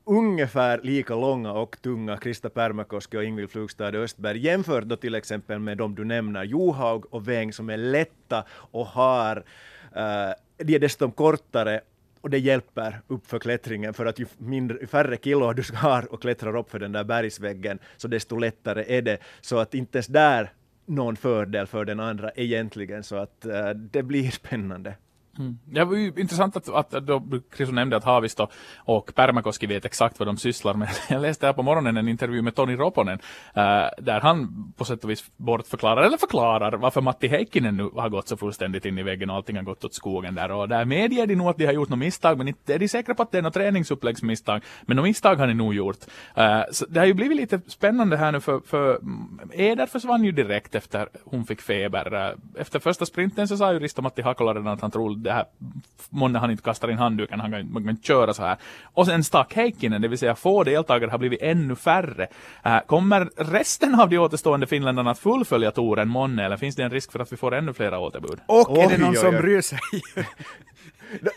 ungefär 0.04 0.80
lika 0.82 1.14
långa 1.14 1.52
och 1.52 1.82
tunga, 1.82 2.16
Krista 2.16 2.50
Pärmäkoski 2.50 3.16
och 3.16 3.24
Ingvild 3.24 3.50
Flugstad 3.50 3.94
Östberg, 3.94 4.38
jämfört 4.38 4.84
då 4.84 4.96
till 4.96 5.14
exempel 5.14 5.58
med 5.58 5.78
de 5.78 5.94
du 5.94 6.04
nämner, 6.04 6.44
Johaug 6.44 7.14
och 7.14 7.28
Weng, 7.28 7.52
som 7.52 7.70
är 7.70 7.76
lätta 7.76 8.44
och 8.50 8.86
har, 8.86 9.36
uh, 9.36 10.32
de 10.58 10.74
är 10.74 10.78
dessutom 10.78 11.12
kortare 11.12 11.80
och 12.20 12.30
det 12.30 12.38
hjälper 12.38 13.00
upp 13.06 13.26
för 13.26 13.38
klättringen, 13.38 13.94
för 13.94 14.06
att 14.06 14.18
ju 14.18 14.26
mindre, 14.38 14.86
färre 14.86 15.16
kilo 15.16 15.52
du 15.52 15.62
har 15.74 16.12
och 16.12 16.22
klättrar 16.22 16.56
upp 16.56 16.70
för 16.70 16.78
den 16.78 16.92
där 16.92 17.04
bergsväggen, 17.04 17.78
så 17.96 18.08
desto 18.08 18.36
lättare 18.36 18.96
är 18.96 19.02
det. 19.02 19.18
Så 19.40 19.58
att 19.58 19.74
inte 19.74 19.98
ens 19.98 20.06
där 20.06 20.52
någon 20.86 21.16
fördel 21.16 21.66
för 21.66 21.84
den 21.84 22.00
andra 22.00 22.30
egentligen, 22.30 23.02
så 23.02 23.16
att 23.16 23.46
uh, 23.46 23.70
det 23.70 24.02
blir 24.02 24.30
spännande. 24.30 24.94
Mm. 25.38 25.58
Det 25.64 25.84
var 25.84 25.96
ju 25.96 26.12
intressant 26.16 26.56
att, 26.56 26.68
att 26.68 26.90
då 26.90 27.22
Chris 27.56 27.70
nämnde 27.70 27.96
att 27.96 28.04
Haavisto 28.04 28.46
och 28.76 29.14
Pärmäkoski 29.14 29.66
vet 29.66 29.84
exakt 29.84 30.18
vad 30.18 30.28
de 30.28 30.36
sysslar 30.36 30.74
med. 30.74 30.88
Jag 31.08 31.22
läste 31.22 31.46
här 31.46 31.52
på 31.52 31.62
morgonen 31.62 31.96
en 31.96 32.08
intervju 32.08 32.42
med 32.42 32.54
Toni 32.54 32.76
Roponen 32.76 33.18
äh, 33.54 33.62
där 33.98 34.20
han 34.20 34.48
på 34.76 34.84
sätt 34.84 35.04
och 35.04 35.10
vis 35.10 35.24
bortförklarar, 35.36 36.02
eller 36.02 36.16
förklarar 36.16 36.76
varför 36.76 37.00
Matti 37.00 37.28
Heikkinen 37.28 37.76
nu 37.76 37.90
har 37.94 38.08
gått 38.08 38.28
så 38.28 38.36
fullständigt 38.36 38.84
in 38.84 38.98
i 38.98 39.02
väggen 39.02 39.30
och 39.30 39.36
allting 39.36 39.56
har 39.56 39.62
gått 39.62 39.84
åt 39.84 39.94
skogen 39.94 40.34
där. 40.34 40.50
Och 40.50 40.68
där 40.68 40.84
medger 40.84 41.26
de 41.26 41.34
nog 41.34 41.48
att 41.48 41.58
de 41.58 41.66
har 41.66 41.72
gjort 41.72 41.88
något 41.88 41.98
misstag, 41.98 42.38
men 42.38 42.48
inte 42.48 42.74
är 42.74 42.78
de 42.78 42.88
säkra 42.88 43.14
på 43.14 43.22
att 43.22 43.32
det 43.32 43.38
är 43.38 43.42
något 43.42 43.54
träningsuppläggsmisstag. 43.54 44.62
Men 44.82 44.96
något 44.96 45.04
misstag 45.04 45.36
har 45.36 45.46
de 45.46 45.54
nog 45.54 45.74
gjort. 45.74 45.98
Äh, 46.34 46.60
så 46.72 46.86
det 46.86 47.00
har 47.00 47.06
ju 47.06 47.14
blivit 47.14 47.36
lite 47.36 47.60
spännande 47.66 48.16
här 48.16 48.32
nu 48.32 48.40
för, 48.40 48.60
för 48.60 49.00
Eder 49.52 49.86
försvann 49.86 50.24
ju 50.24 50.32
direkt 50.32 50.74
efter 50.74 51.08
hon 51.24 51.44
fick 51.44 51.60
feber. 51.60 52.14
Eh, 52.14 52.60
efter 52.60 52.78
första 52.78 53.06
sprinten 53.06 53.48
så 53.48 53.56
sa 53.56 53.72
ju 53.72 53.78
Risto 53.78 54.02
Matti 54.02 54.22
Hakola 54.22 54.54
redan 54.54 54.66
att 54.66 54.80
han 54.80 54.90
trodde 54.90 55.27
det 55.28 55.34
här, 55.34 55.44
månne 56.10 56.38
han 56.38 56.50
inte 56.50 56.62
kastar 56.62 56.90
in 56.90 56.98
handduken, 56.98 57.40
han 57.40 57.50
kan, 57.50 57.72
man 57.72 57.84
kan 57.84 57.96
köra 58.02 58.34
så 58.34 58.42
här. 58.42 58.56
Och 58.82 59.06
sen 59.06 59.24
stack 59.24 59.54
Heikkinen, 59.54 60.02
det 60.02 60.08
vill 60.08 60.18
säga 60.18 60.34
få 60.34 60.64
deltagare 60.64 61.10
har 61.10 61.18
blivit 61.18 61.42
ännu 61.42 61.76
färre. 61.76 62.26
Uh, 62.66 62.80
kommer 62.86 63.30
resten 63.36 64.00
av 64.00 64.08
de 64.08 64.18
återstående 64.18 64.66
finländarna 64.66 65.10
att 65.10 65.18
fullfölja 65.18 65.70
touren 65.70 66.08
månne, 66.08 66.44
eller 66.44 66.56
finns 66.56 66.76
det 66.76 66.82
en 66.82 66.90
risk 66.90 67.12
för 67.12 67.18
att 67.18 67.32
vi 67.32 67.36
får 67.36 67.54
ännu 67.54 67.72
flera 67.72 67.98
återbud? 67.98 68.38
Och 68.46 68.78
är 68.78 68.88
det 68.88 68.94
Oj, 68.94 69.00
någon 69.00 69.10
oj, 69.10 69.16
som 69.16 69.34
oj. 69.34 69.40
bryr 69.40 69.60
sig? 69.60 69.78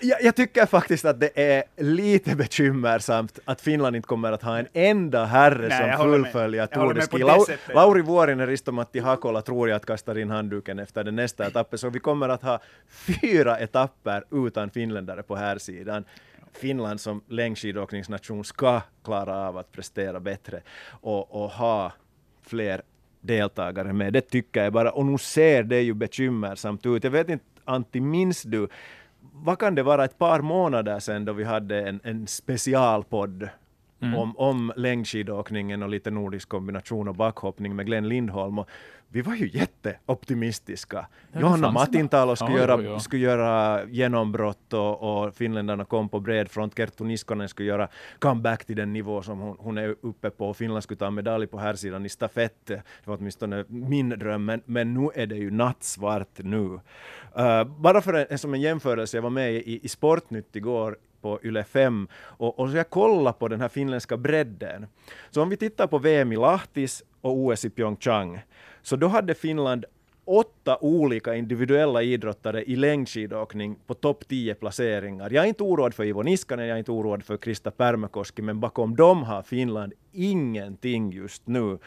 Jag, 0.02 0.22
jag 0.22 0.36
tycker 0.36 0.66
faktiskt 0.66 1.06
att 1.06 1.20
det 1.20 1.32
är 1.36 1.64
lite 1.78 2.36
bekymmersamt 2.36 3.40
att 3.46 3.62
Finland 3.62 3.96
inte 3.96 4.08
kommer 4.08 4.32
att 4.32 4.44
ha 4.44 4.58
en 4.60 4.68
enda 4.74 5.26
herre 5.26 5.68
Nej, 5.68 5.98
som 5.98 6.06
fullföljer 6.06 6.66
Tour 6.66 6.94
de 6.94 7.00
med 7.00 7.10
på 7.10 7.18
Ski. 7.18 7.24
det 7.24 7.28
Lau. 7.28 7.46
Lauri 7.74 8.02
Vuorinen, 8.02 8.48
Risto 8.48 8.72
Matti 8.72 9.00
Hakola 9.00 9.42
tror 9.42 9.70
jag 9.70 9.76
att 9.76 9.86
kastar 9.86 10.18
in 10.18 10.30
handduken 10.30 10.80
efter 10.80 11.04
den 11.04 11.16
nästa 11.16 11.48
etappen, 11.48 11.80
så 11.80 11.90
vi 11.90 12.00
kommer 12.00 12.30
att 12.30 12.44
ha 12.44 12.60
fyra 12.90 13.58
etapper 13.58 14.24
utan 14.32 14.70
finländare 14.70 15.24
på 15.24 15.36
här 15.36 15.58
sidan. 15.58 16.06
Finland 16.54 17.02
som 17.02 17.24
längdskidåkningsnation 17.28 18.44
ska 18.44 18.82
klara 19.04 19.48
av 19.48 19.58
att 19.58 19.72
prestera 19.72 20.20
bättre 20.20 20.62
och, 20.90 21.44
och 21.44 21.52
ha 21.52 21.92
fler 22.42 22.82
deltagare 23.22 23.94
med. 23.94 24.14
Det 24.14 24.22
tycker 24.22 24.64
jag 24.64 24.74
bara. 24.74 24.92
Och 24.92 25.06
nu 25.06 25.18
ser 25.18 25.64
det 25.64 25.82
ju 25.82 25.94
bekymmersamt 25.94 26.86
ut. 26.86 27.04
Jag 27.04 27.12
vet 27.12 27.30
inte, 27.30 27.46
Antti, 27.66 28.02
minns 28.02 28.44
du 28.44 28.68
vad 29.22 29.60
kan 29.60 29.76
det 29.76 29.84
vara, 29.84 30.06
ett 30.06 30.18
par 30.18 30.42
månader 30.42 31.00
sedan 31.00 31.26
då 31.26 31.34
vi 31.34 31.44
hade 31.44 31.90
en, 31.90 32.00
en 32.04 32.28
specialpodd? 32.28 33.50
Om, 34.02 34.38
om 34.38 34.74
längdskidåkningen 34.76 35.84
och 35.84 35.90
lite 35.90 36.12
nordisk 36.12 36.50
kombination 36.50 37.08
och 37.08 37.16
backhoppning 37.16 37.76
med 37.76 37.86
Glenn 37.86 38.10
Lindholm. 38.10 38.60
Och 38.60 38.70
vi 39.14 39.22
var 39.22 39.36
ju 39.36 39.48
jätteoptimistiska. 39.48 41.08
det 41.32 41.40
Johanna 41.40 41.72
Matintalo 41.72 42.36
skulle, 42.36 42.52
Ja, 42.52 42.58
göra, 42.58 42.82
jo. 42.82 43.00
skulle 43.00 43.24
göra 43.24 43.82
genombrott 43.86 44.74
och, 44.74 45.24
och 45.26 45.36
finländarna 45.36 45.86
kom 45.86 46.10
på 46.10 46.20
bred 46.20 46.52
front. 46.52 46.78
Kerttu 46.78 47.04
Niskonen 47.04 47.50
skulle 47.50 47.70
göra 47.70 47.88
comeback 48.20 48.66
till 48.66 48.76
den 48.76 48.94
nivå 48.94 49.22
som 49.22 49.40
hon, 49.40 49.58
hon 49.60 49.78
är 49.78 49.96
uppe 50.02 50.30
på. 50.30 50.50
och 50.50 50.58
Finland 50.58 50.84
skulle 50.84 50.98
ta 50.98 51.12
medalj 51.12 51.48
på 51.48 51.58
här 51.58 51.74
sidan 51.74 52.06
i 52.06 52.10
stafett. 52.10 52.66
Det 52.66 52.84
var 53.06 53.18
åtminstone 53.18 53.66
min 53.68 54.10
dröm, 54.10 54.46
men, 54.46 54.62
men 54.66 54.94
nu 54.94 55.10
är 55.16 55.28
det 55.28 55.36
ju 55.36 55.52
nattsvart 55.52 56.38
nu. 56.38 56.80
Uh, 57.40 57.64
bara 57.64 58.02
för 58.02 58.28
en, 58.30 58.38
som 58.38 58.54
en 58.54 58.62
jämförelse, 58.62 59.18
jag 59.18 59.22
var 59.22 59.30
med 59.30 59.54
i, 59.54 59.80
i 59.84 59.90
Sportnytt 59.90 60.56
igår 60.56 60.98
på 61.22 61.40
Yle 61.44 61.64
5 61.64 62.08
och, 62.14 62.60
och 62.60 62.70
så 62.70 62.78
jag 62.78 62.90
kollade 62.90 63.38
på 63.40 63.48
den 63.48 63.62
här 63.62 63.70
finländska 63.70 64.18
bredden. 64.18 64.88
Så 65.30 65.42
om 65.42 65.50
vi 65.50 65.58
tittar 65.58 65.88
på 65.88 65.98
VM 65.98 66.32
i 66.32 66.36
Lahtis 66.36 67.04
och 67.22 67.38
OS 67.38 67.66
i 67.66 67.70
Pyeongchang, 67.70 68.42
så 68.82 68.96
då 68.96 69.08
hade 69.08 69.34
Finland 69.34 69.86
åtta 70.26 70.78
olika 70.82 71.36
individuella 71.36 72.02
idrottare 72.02 72.64
i 72.64 72.76
längdskidåkning 72.76 73.76
på 73.88 73.94
topp 73.94 74.28
10 74.28 74.56
placeringar. 74.56 75.30
Jag 75.34 75.44
är 75.44 75.48
inte 75.48 75.64
oroad 75.64 75.94
för 75.94 76.04
Ivo 76.04 76.22
Niskanen, 76.22 76.68
jag 76.68 76.76
är 76.76 76.80
inte 76.80 76.92
oroad 76.92 77.24
för 77.24 77.38
Krista 77.38 77.72
Pärmäkoski, 77.72 78.42
men 78.42 78.60
bakom 78.60 78.96
dem 78.96 79.24
har 79.24 79.42
Finland 79.44 79.94
ingenting 80.12 81.12
just 81.12 81.48
nu. 81.48 81.78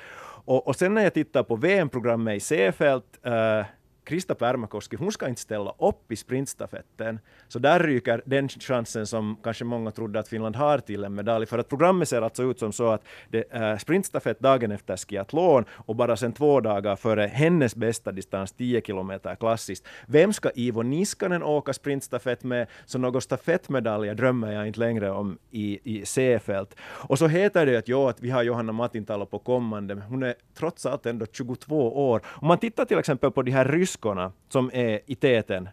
Och, 0.44 0.66
och 0.66 0.76
sen 0.76 0.94
när 0.94 1.02
jag 1.02 1.14
tittar 1.14 1.42
på 1.42 1.56
VM-programmet 1.56 2.36
i 2.36 2.40
Seefeld, 2.40 3.02
äh, 3.22 3.66
Krista 4.04 4.34
Pärmäkoski, 4.34 4.96
hon 4.96 5.12
ska 5.12 5.28
inte 5.28 5.40
ställa 5.40 5.74
upp 5.78 6.12
i 6.12 6.16
sprintstafetten. 6.16 7.18
Så 7.48 7.58
där 7.58 7.80
ryker 7.80 8.22
den 8.26 8.48
chansen 8.48 9.06
som 9.06 9.36
kanske 9.42 9.64
många 9.64 9.90
trodde 9.90 10.18
att 10.18 10.28
Finland 10.28 10.56
har 10.56 10.78
till 10.78 11.04
en 11.04 11.14
medalj. 11.14 11.46
För 11.46 11.58
att 11.58 11.68
programmet 11.68 12.08
ser 12.08 12.22
alltså 12.22 12.42
ut 12.42 12.58
som 12.58 12.72
så 12.72 12.88
att 12.88 13.02
det 13.28 13.44
är 13.50 13.76
sprintstafett 13.76 14.40
dagen 14.40 14.72
efter 14.72 14.96
skiathlon 14.96 15.64
och 15.70 15.96
bara 15.96 16.16
sen 16.16 16.32
två 16.32 16.60
dagar 16.60 16.96
före 16.96 17.26
hennes 17.26 17.76
bästa 17.76 18.12
distans, 18.12 18.52
10 18.52 18.80
kilometer 18.80 19.34
klassiskt. 19.34 19.86
Vem 20.06 20.32
ska 20.32 20.50
Ivo 20.54 20.82
Niskanen 20.82 21.42
åka 21.42 21.72
sprintstafett 21.72 22.44
med? 22.44 22.66
Så 22.86 22.98
någon 22.98 23.20
stafettmedalj 23.20 24.14
drömmer 24.14 24.52
jag 24.52 24.66
inte 24.66 24.80
längre 24.80 25.10
om 25.10 25.38
i, 25.50 25.98
i 25.98 26.06
C-fält. 26.06 26.74
Och 26.80 27.18
så 27.18 27.26
heter 27.26 27.66
det 27.66 27.76
att, 27.76 27.88
jo, 27.88 28.08
att 28.08 28.20
vi 28.20 28.30
har 28.30 28.42
Johanna 28.42 28.72
Matintalo 28.72 29.26
på 29.26 29.38
kommande, 29.38 29.94
men 29.94 30.04
hon 30.08 30.22
är 30.22 30.34
trots 30.54 30.86
allt 30.86 31.06
ändå 31.06 31.26
22 31.32 32.10
år. 32.10 32.20
Om 32.26 32.48
man 32.48 32.58
tittar 32.58 32.84
till 32.84 32.98
exempel 32.98 33.30
på 33.30 33.42
de 33.42 33.50
här 33.50 33.64
ryskorna 33.94 34.32
som 34.48 34.70
är 34.72 35.00
i 35.06 35.14
täten 35.14 35.68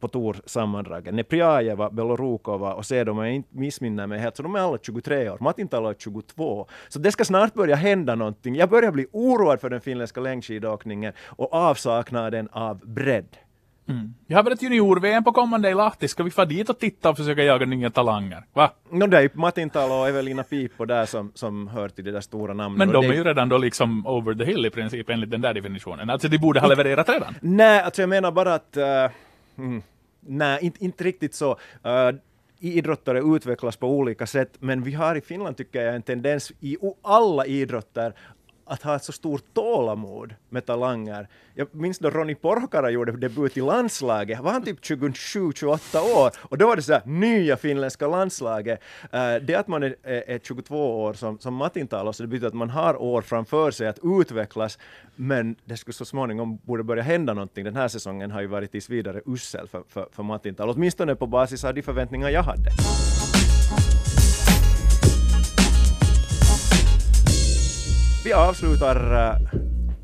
på 0.00 0.08
Tor-sammandragen. 0.08 1.16
Neprjajeva, 1.16 1.90
Belorukova 1.90 2.74
och 2.74 2.86
Sedo, 2.86 3.12
om 3.12 3.18
jag 3.18 3.34
inte 3.34 3.48
missminner 3.52 4.06
mig 4.06 4.18
helt, 4.18 4.36
så 4.36 4.42
de 4.42 4.54
är 4.54 4.60
alla 4.60 4.78
23 4.82 5.30
år. 5.30 5.38
Matintalo 5.40 5.88
är 5.88 5.94
22. 5.94 6.66
Så 6.88 6.98
det 6.98 7.12
ska 7.12 7.24
snart 7.24 7.54
börja 7.54 7.76
hända 7.76 8.14
någonting. 8.14 8.54
Jag 8.56 8.70
börjar 8.70 8.92
bli 8.92 9.06
oroad 9.12 9.60
för 9.60 9.70
den 9.70 9.80
finländska 9.80 10.20
längdskidåkningen 10.20 11.12
och 11.26 11.54
avsaknaden 11.54 12.48
av 12.52 12.78
bredd. 12.86 13.36
Mm. 13.90 14.14
Jag 14.26 14.38
har 14.38 14.42
varit 14.42 14.62
junior-VM 14.62 15.24
på 15.24 15.32
kommande 15.32 15.70
i 15.70 15.74
Lahti. 15.74 16.08
Ska 16.08 16.22
vi 16.22 16.30
få 16.30 16.44
dit 16.44 16.70
och 16.70 16.78
titta 16.78 17.10
och 17.10 17.16
försöka 17.16 17.42
jaga 17.42 17.66
nya 17.66 17.90
talanger? 17.90 18.44
Va? 18.52 18.70
No, 18.90 19.06
det 19.06 19.16
är 19.16 19.22
ju 19.22 19.30
Matintalo 19.34 19.94
och 19.94 20.08
Evelina 20.08 20.42
Pipo 20.42 20.84
där 20.84 21.06
som, 21.06 21.32
som 21.34 21.68
hör 21.68 21.88
till 21.88 22.04
de 22.04 22.10
där 22.10 22.20
stora 22.20 22.54
namnen. 22.54 22.78
Men 22.78 22.92
de 22.92 23.06
det- 23.06 23.12
är 23.12 23.16
ju 23.16 23.24
redan 23.24 23.48
då 23.48 23.58
liksom 23.58 24.06
over 24.06 24.34
the 24.34 24.44
hill 24.44 24.66
i 24.66 24.70
princip 24.70 25.10
enligt 25.10 25.30
den 25.30 25.40
där 25.40 25.54
definitionen. 25.54 26.10
Alltså 26.10 26.28
de 26.28 26.38
borde 26.38 26.60
ha 26.60 26.68
levererat 26.68 27.08
redan. 27.08 27.34
Nej, 27.40 27.80
alltså 27.80 28.02
jag 28.02 28.08
menar 28.08 28.32
bara 28.32 28.54
att... 28.54 28.76
Uh, 28.76 29.64
mm, 29.64 29.82
nej, 30.20 30.58
inte, 30.62 30.84
inte 30.84 31.04
riktigt 31.04 31.34
så. 31.34 31.50
Uh, 31.50 32.18
idrottare 32.60 33.20
utvecklas 33.36 33.76
på 33.76 33.88
olika 33.88 34.26
sätt, 34.26 34.52
men 34.58 34.82
vi 34.82 34.92
har 34.92 35.16
i 35.16 35.20
Finland, 35.20 35.56
tycker 35.56 35.82
jag, 35.82 35.94
en 35.94 36.02
tendens 36.02 36.52
i 36.60 36.76
alla 37.02 37.46
idrotter 37.46 38.14
att 38.70 38.82
ha 38.82 38.96
ett 38.96 39.04
så 39.04 39.12
stort 39.12 39.54
tålamod 39.54 40.34
med 40.48 40.66
talanger. 40.66 41.28
Jag 41.54 41.74
minns 41.74 41.98
då 41.98 42.10
Ronny 42.10 42.34
Porkara 42.34 42.90
gjorde 42.90 43.12
debut 43.12 43.56
i 43.56 43.60
landslaget, 43.60 44.40
var 44.40 44.52
han 44.52 44.64
typ 44.64 44.80
27-28 44.80 45.98
år? 46.16 46.30
Och 46.40 46.58
då 46.58 46.66
var 46.66 46.76
det 46.76 46.82
så 46.82 46.92
här, 46.92 47.02
nya 47.04 47.56
finländska 47.56 48.08
landslaget. 48.08 48.80
Eh, 49.12 49.34
det 49.34 49.54
att 49.54 49.68
man 49.68 49.82
är, 49.82 49.96
är 50.04 50.38
22 50.38 51.02
år 51.04 51.14
som, 51.14 51.38
som 51.38 51.54
Matin 51.54 51.88
talade 51.88 52.12
så 52.12 52.22
det 52.22 52.26
betyder 52.26 52.48
att 52.48 52.54
man 52.54 52.70
har 52.70 53.02
år 53.02 53.22
framför 53.22 53.70
sig 53.70 53.88
att 53.88 53.98
utvecklas, 54.02 54.78
men 55.16 55.56
det 55.64 55.76
skulle 55.76 55.94
så 55.94 56.04
småningom 56.04 56.58
borde 56.62 56.82
börja 56.82 57.02
hända 57.02 57.34
någonting. 57.34 57.64
Den 57.64 57.76
här 57.76 57.88
säsongen 57.88 58.30
har 58.30 58.40
ju 58.40 58.46
varit 58.46 58.72
tills 58.72 58.90
vidare 58.90 59.20
usel 59.26 59.68
för, 59.68 59.82
för, 59.88 60.08
för 60.12 60.22
Matintal, 60.22 60.70
åtminstone 60.70 61.14
på 61.14 61.26
basis 61.26 61.64
av 61.64 61.74
de 61.74 61.82
förväntningar 61.82 62.30
jag 62.30 62.42
hade. 62.42 62.70
Vi 68.24 68.32
avslutar 68.32 69.28
eh, 69.28 69.36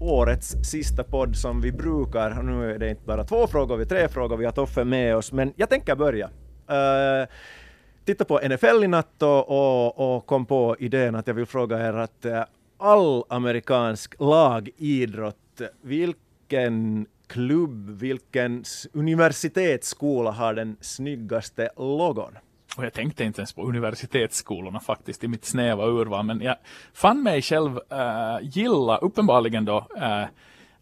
årets 0.01 0.57
sista 0.63 1.05
podd 1.05 1.37
som 1.37 1.61
vi 1.61 1.73
brukar. 1.73 2.43
Nu 2.43 2.71
är 2.71 2.79
det 2.79 2.91
inte 2.91 3.07
bara 3.07 3.25
två 3.25 3.47
frågor, 3.47 3.77
vi 3.77 3.83
har 3.83 3.89
tre 3.89 4.09
frågor, 4.09 4.37
vi 4.37 4.45
har 4.45 4.53
Toffe 4.53 4.85
med 4.85 5.17
oss, 5.17 5.33
men 5.33 5.53
jag 5.57 5.71
tänker 5.71 5.97
börja. 5.97 6.27
Uh, 6.71 7.29
titta 8.05 8.25
på 8.25 8.41
NFL 8.49 8.85
i 8.85 8.89
natt 8.89 9.23
och, 9.23 9.49
och, 9.49 10.17
och, 10.17 10.27
kom 10.27 10.47
på 10.47 10.77
idén 10.79 11.15
att 11.15 11.27
jag 11.27 11.35
vill 11.35 11.47
fråga 11.47 11.89
er 11.89 11.93
att 11.93 12.27
uh, 12.27 12.43
all 12.79 13.25
amerikansk 13.29 14.15
lagidrott, 14.19 15.61
vilken 15.83 17.07
klubb, 17.27 17.91
vilken 17.91 18.65
universitetsskola 18.93 20.31
har 20.31 20.55
den 20.55 20.77
snyggaste 20.81 21.71
logon? 21.77 22.33
Och 22.77 22.85
jag 22.85 22.93
tänkte 22.93 23.25
inte 23.25 23.41
ens 23.41 23.53
på 23.53 23.63
universitetsskolorna 23.63 24.81
faktiskt 24.81 25.25
i 25.25 25.29
mitt 25.29 25.45
snäva 25.45 25.87
urval, 25.87 26.25
men 26.25 26.41
jag 26.41 26.57
fann 26.93 27.23
mig 27.23 27.43
själv 27.43 27.81
äh, 27.91 28.39
gilla 28.43 28.97
uppenbarligen 28.97 29.65
då 29.65 29.87
äh, 29.97 30.25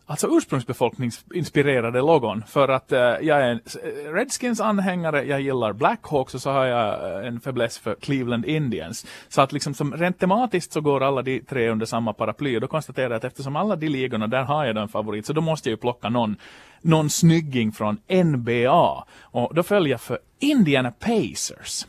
alltså 0.06 0.28
ursprungsbefolkningsinspirerade 0.30 2.00
logon 2.00 2.42
för 2.46 2.68
att 2.68 2.92
äh, 2.92 2.98
jag 2.98 3.42
är 3.42 3.48
en 3.48 3.60
Redskins 4.14 4.60
anhängare, 4.60 5.24
jag 5.24 5.40
gillar 5.40 5.72
Blackhawks 5.72 6.34
och 6.34 6.42
så 6.42 6.50
har 6.50 6.64
jag 6.64 7.26
en 7.26 7.40
fäbless 7.40 7.78
för 7.78 7.94
Cleveland 7.94 8.44
Indians. 8.44 9.06
Så 9.28 9.42
att 9.42 9.52
liksom 9.52 9.74
som 9.74 9.92
rent 9.96 10.18
tematiskt 10.18 10.72
så 10.72 10.80
går 10.80 11.02
alla 11.02 11.22
de 11.22 11.40
tre 11.40 11.68
under 11.68 11.86
samma 11.86 12.12
paraply 12.12 12.56
och 12.56 12.60
då 12.60 12.66
konstaterar 12.66 13.10
jag 13.10 13.16
att 13.16 13.24
eftersom 13.24 13.56
alla 13.56 13.76
de 13.76 13.88
ligorna, 13.88 14.26
där 14.26 14.42
har 14.42 14.64
jag 14.64 14.76
en 14.76 14.88
favorit, 14.88 15.26
så 15.26 15.32
då 15.32 15.40
måste 15.40 15.68
jag 15.68 15.72
ju 15.72 15.80
plocka 15.80 16.08
någon 16.08 16.36
någon 16.80 17.10
snygging 17.10 17.72
från 17.72 17.98
NBA. 18.24 19.04
Och 19.20 19.54
då 19.54 19.62
följer 19.62 19.90
jag 19.90 20.00
för 20.00 20.18
Indiana 20.38 20.92
Pacers 20.92 21.86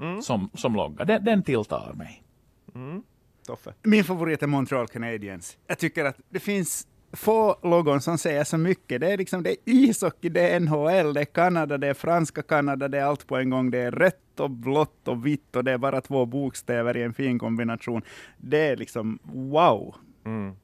mm. 0.00 0.22
som, 0.22 0.50
som 0.54 0.74
logga. 0.74 1.04
Den, 1.04 1.24
den 1.24 1.42
tilltalar 1.42 1.92
mig. 1.92 2.22
Mm. 2.74 3.02
Min 3.82 4.04
favorit 4.04 4.42
är 4.42 4.46
Montreal 4.46 4.88
Canadiens. 4.88 5.56
Jag 5.66 5.78
tycker 5.78 6.04
att 6.04 6.16
det 6.28 6.40
finns 6.40 6.86
få 7.12 7.58
logon 7.62 8.00
som 8.00 8.18
säger 8.18 8.44
så 8.44 8.58
mycket. 8.58 9.00
Det 9.00 9.12
är 9.12 9.18
liksom 9.18 9.42
det 9.42 9.50
är 9.50 9.56
ishockey, 9.64 10.28
det 10.28 10.48
är 10.48 10.60
NHL, 10.60 11.14
det 11.14 11.20
är 11.20 11.24
Kanada, 11.24 11.78
det 11.78 11.86
är 11.86 11.94
franska 11.94 12.42
Kanada, 12.42 12.88
det 12.88 12.98
är 12.98 13.04
allt 13.04 13.26
på 13.26 13.36
en 13.36 13.50
gång. 13.50 13.70
Det 13.70 13.78
är 13.78 13.90
rött 13.90 14.40
och 14.40 14.50
blått 14.50 15.08
och 15.08 15.26
vitt 15.26 15.56
och 15.56 15.64
det 15.64 15.72
är 15.72 15.78
bara 15.78 16.00
två 16.00 16.26
bokstäver 16.26 16.96
i 16.96 17.02
en 17.02 17.14
fin 17.14 17.38
kombination. 17.38 18.02
Det 18.36 18.58
är 18.58 18.76
liksom 18.76 19.18
wow. 19.32 19.94
Mm. 20.24 20.56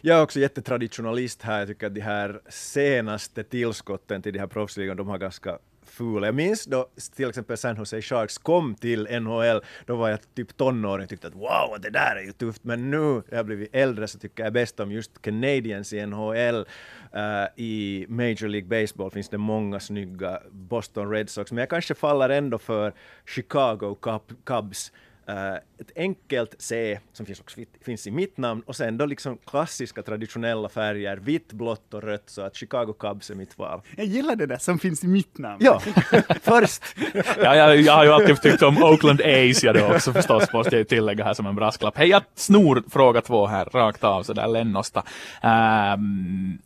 Jag 0.00 0.18
är 0.18 0.22
också 0.22 0.40
jättetraditionalist 0.40 1.42
här. 1.42 1.58
Jag 1.58 1.68
tycker 1.68 1.86
att 1.86 1.94
de 1.94 2.00
här 2.00 2.40
senaste 2.48 3.44
tillskotten 3.44 4.22
till 4.22 4.32
de 4.32 4.38
här 4.38 4.46
proffsligan, 4.46 4.96
de 4.96 5.08
har 5.08 5.18
ganska 5.18 5.58
ful. 5.90 6.22
Jag 6.22 6.34
minns 6.34 6.64
då 6.64 6.88
till 7.16 7.28
exempel 7.28 7.56
San 7.56 7.76
Jose 7.76 8.02
Sharks 8.02 8.38
kom 8.38 8.74
till 8.74 9.20
NHL, 9.20 9.60
då 9.86 9.96
var 9.96 10.08
jag 10.08 10.34
typ 10.34 10.56
tonåring 10.56 11.02
och 11.02 11.08
tyckte 11.08 11.26
att 11.26 11.34
wow, 11.34 11.80
det 11.82 11.90
där 11.90 12.16
är 12.16 12.22
ju 12.22 12.32
tufft, 12.32 12.64
men 12.64 12.90
nu 12.90 12.98
när 12.98 13.36
jag 13.36 13.46
blivit 13.46 13.74
äldre 13.74 14.08
så 14.08 14.18
tycker 14.18 14.44
jag 14.44 14.52
bäst 14.52 14.80
om 14.80 14.92
just 14.92 15.22
Canadiens 15.22 15.92
i 15.92 16.06
NHL. 16.06 16.66
Uh, 17.14 17.22
eh, 17.22 17.48
I 17.56 18.06
Major 18.08 18.48
League 18.48 18.80
Baseball 18.80 19.10
finns 19.10 19.28
det 19.28 19.38
många 19.38 19.80
snygga 19.80 20.40
Boston 20.50 21.10
Red 21.10 21.30
Sox, 21.30 21.52
men 21.52 21.58
jag 21.58 21.70
kanske 21.70 21.94
faller 21.94 22.28
ändå 22.28 22.58
för 22.58 22.94
Chicago 23.26 23.96
Cubs 24.44 24.92
ett 25.80 25.90
enkelt 25.96 26.54
C 26.58 26.98
som 27.12 27.26
finns, 27.26 27.40
också, 27.40 27.60
finns 27.84 28.06
i 28.06 28.10
mitt 28.10 28.36
namn 28.36 28.62
och 28.66 28.76
sen 28.76 28.98
då 28.98 29.06
liksom 29.06 29.38
klassiska 29.46 30.02
traditionella 30.02 30.68
färger, 30.68 31.16
vitt, 31.16 31.52
blått 31.52 31.94
och 31.94 32.02
rött, 32.02 32.22
så 32.26 32.42
att 32.42 32.56
Chicago 32.56 32.94
Cubs 32.98 33.30
är 33.30 33.34
mitt 33.34 33.58
val. 33.58 33.80
Jag 33.96 34.06
gillar 34.06 34.36
det 34.36 34.46
där 34.46 34.58
som 34.58 34.78
finns 34.78 35.04
i 35.04 35.06
mitt 35.06 35.38
namn. 35.38 35.58
Ja, 35.64 35.80
först. 36.42 36.82
ja, 37.36 37.56
jag, 37.56 37.76
jag 37.76 37.92
har 37.92 38.04
ju 38.04 38.10
alltid 38.10 38.42
tyckt 38.42 38.62
om 38.62 38.82
Oakland 38.82 39.20
A's 39.20 39.64
jag 39.64 39.74
då 39.74 39.94
också 39.94 40.12
förstås, 40.12 40.52
måste 40.52 40.76
jag 40.76 40.88
tillägga 40.88 41.24
här 41.24 41.34
som 41.34 41.46
en 41.46 41.54
brasklapp. 41.54 41.96
Hej, 41.96 42.08
jag 42.08 42.22
snor 42.34 42.84
fråga 42.90 43.20
två 43.20 43.46
här, 43.46 43.64
rakt 43.64 44.04
av 44.04 44.22
sådär 44.22 44.48
lennosta. 44.48 45.02
Um, 45.42 46.58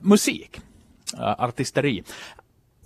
musik, 0.00 0.60
uh, 1.14 1.44
artisteri. 1.44 2.04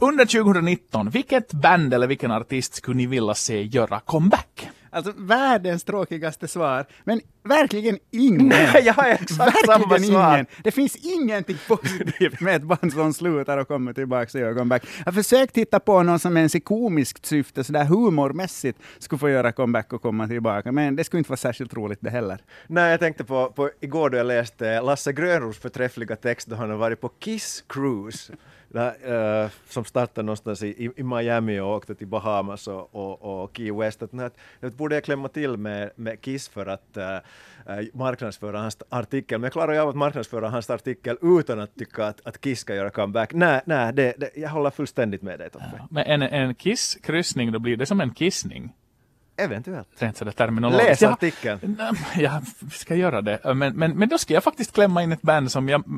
Under 0.03 0.25
2019, 0.25 1.11
vilket 1.11 1.53
band 1.53 1.95
eller 1.95 2.07
vilken 2.07 2.31
artist 2.31 2.75
skulle 2.75 2.97
ni 2.97 3.07
vilja 3.07 3.35
se 3.35 3.63
göra 3.63 4.01
comeback? 4.01 4.71
Alltså 4.91 5.13
världens 5.17 5.85
tråkigaste 5.85 6.49
svar, 6.49 6.87
men 7.05 7.21
verkligen 7.45 7.99
ingen. 8.11 8.49
Nej, 8.49 8.83
jag 8.85 8.95
har 8.95 9.09
exakt 9.09 9.67
samma 9.67 9.99
svar. 9.99 10.35
Ingen. 10.35 10.47
Det 10.65 10.71
finns 10.71 10.97
ingenting 10.97 11.57
positivt 11.69 12.41
med 12.41 12.57
ett 12.57 12.63
band 12.63 12.93
som 12.93 13.13
slutar 13.15 13.59
och 13.59 13.69
kommer 13.69 13.93
tillbaka 13.93 14.39
och 14.39 14.41
gör 14.41 14.55
comeback. 14.55 14.85
Jag 14.99 15.05
har 15.05 15.13
försökt 15.13 15.55
titta 15.55 15.81
på 15.81 16.03
någon 16.03 16.19
som 16.19 16.37
ens 16.37 16.55
i 16.55 16.61
komiskt 16.61 17.27
syfte, 17.27 17.65
sådär 17.65 17.85
humormässigt, 17.85 18.79
skulle 18.99 19.19
få 19.19 19.31
göra 19.31 19.53
comeback 19.53 19.93
och 19.93 20.03
komma 20.03 20.29
tillbaka, 20.29 20.73
men 20.73 20.97
det 20.97 21.05
skulle 21.05 21.19
inte 21.19 21.31
vara 21.31 21.37
särskilt 21.37 21.75
roligt 21.75 21.99
det 22.03 22.11
heller. 22.11 22.39
Nej, 22.67 22.91
jag 22.91 23.01
tänkte 23.01 23.25
på, 23.25 23.51
på 23.51 23.71
igår 23.81 24.11
då 24.11 24.17
jag 24.17 24.27
läste 24.27 24.81
Lasse 24.81 25.13
Grönros 25.13 25.59
förträffliga 25.59 26.17
text 26.17 26.47
då 26.47 26.57
han 26.57 26.71
har 26.71 26.77
varit 26.77 27.01
på 27.01 27.09
Kiss 27.09 27.65
Cruise 27.69 28.33
där, 28.73 29.43
äh, 29.45 29.51
som 29.69 29.85
startade 29.85 30.27
någonstans 30.27 30.63
i, 30.63 30.91
i, 30.97 31.03
Miami 31.03 31.61
och 31.61 31.69
åkte 31.69 31.95
till 31.95 32.07
Bahamas 32.07 32.69
och, 32.69 32.95
och, 32.95 33.43
och 33.43 33.57
Key 33.57 33.73
West. 33.73 34.03
Att, 34.03 34.15
att, 34.15 34.37
att 34.61 34.75
borde 34.75 34.95
jag 34.95 35.05
klämma 35.05 35.29
till 35.29 35.57
med, 35.57 35.91
med 35.97 36.21
Kiss 36.21 36.49
för 36.49 36.67
att 36.67 36.97
äh, 36.97 37.15
äh, 37.15 37.85
marknadsföra 37.93 38.59
hans 38.59 38.77
artikel, 38.89 39.39
men 39.39 39.45
jag 39.45 39.53
klarar 39.53 39.73
ju 39.73 39.79
av 39.79 39.89
att 39.89 39.97
marknadsföra 39.97 40.49
hans 40.49 40.71
artikel 40.71 41.17
utan 41.23 41.61
att 41.61 41.75
tycka 41.75 42.07
att, 42.07 42.27
att 42.27 42.41
Kiss 42.41 42.61
ska 42.61 42.75
göra 42.75 42.91
comeback. 42.91 43.33
Nej, 43.33 43.61
nej 43.65 43.93
det, 43.93 44.15
det, 44.19 44.31
jag 44.35 44.49
håller 44.49 44.71
fullständigt 44.71 45.23
med 45.23 45.39
dig 45.39 45.51
Toffe. 45.51 45.73
Ja, 45.79 45.89
men 45.91 46.05
en, 46.05 46.23
en 46.23 46.55
Kiss-kryssning, 46.55 47.53
då 47.53 47.59
blir 47.59 47.77
det 47.77 47.87
som 47.87 48.01
en 48.01 48.15
kissning. 48.15 48.73
Eventuellt. 49.41 49.89
Rent 49.99 50.17
sådär 50.17 50.33
terminologiskt. 50.33 51.01
Läs 51.01 51.03
artikeln. 51.03 51.77
Ja, 51.79 51.93
jag 52.17 52.43
ska 52.73 52.95
göra 52.95 53.23
det. 53.23 53.55
Men, 53.55 53.77
men, 53.77 53.99
men 53.99 54.09
då 54.09 54.19
ska 54.19 54.35
jag 54.35 54.45
faktiskt 54.45 54.75
klämma 54.75 55.03
in 55.03 55.13
ett 55.13 55.23
band 55.23 55.51
som 55.51 55.69
jag 55.69 55.89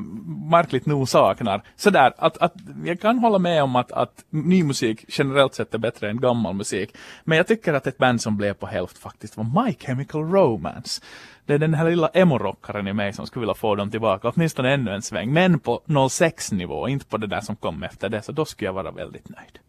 märkligt 0.51 0.85
nog 0.85 1.09
saknar. 1.09 1.63
Sådär, 1.75 2.13
att, 2.17 2.37
att 2.37 2.53
jag 2.85 3.01
kan 3.01 3.19
hålla 3.19 3.39
med 3.39 3.63
om 3.63 3.75
att, 3.75 3.91
att 3.91 4.25
ny 4.29 4.63
musik 4.63 5.05
generellt 5.07 5.55
sett 5.55 5.73
är 5.73 5.77
bättre 5.77 6.09
än 6.09 6.19
gammal 6.19 6.53
musik. 6.53 6.95
Men 7.23 7.37
jag 7.37 7.47
tycker 7.47 7.73
att 7.73 7.87
ett 7.87 7.97
band 7.97 8.21
som 8.21 8.37
blev 8.37 8.53
på 8.53 8.67
hälft 8.67 8.97
faktiskt 8.97 9.37
var 9.37 9.65
My 9.65 9.73
Chemical 9.79 10.21
Romance. 10.21 11.01
Det 11.45 11.53
är 11.53 11.57
den 11.57 11.73
här 11.73 11.89
lilla 11.89 12.07
emo-rockaren 12.13 12.87
i 12.87 12.93
mig 12.93 13.13
som 13.13 13.27
skulle 13.27 13.41
vilja 13.41 13.53
få 13.53 13.75
dem 13.75 13.91
tillbaka, 13.91 14.29
åtminstone 14.29 14.73
ännu 14.73 14.91
en 14.91 15.01
sväng. 15.01 15.33
Men 15.33 15.59
på 15.59 15.81
06 16.09 16.51
nivå, 16.51 16.87
inte 16.87 17.05
på 17.05 17.17
det 17.17 17.27
där 17.27 17.41
som 17.41 17.55
kom 17.55 17.83
efter 17.83 18.09
det. 18.09 18.21
Så 18.21 18.31
då 18.31 18.45
skulle 18.45 18.67
jag 18.67 18.73
vara 18.73 18.91
väldigt 18.91 19.29
nöjd. 19.29 19.59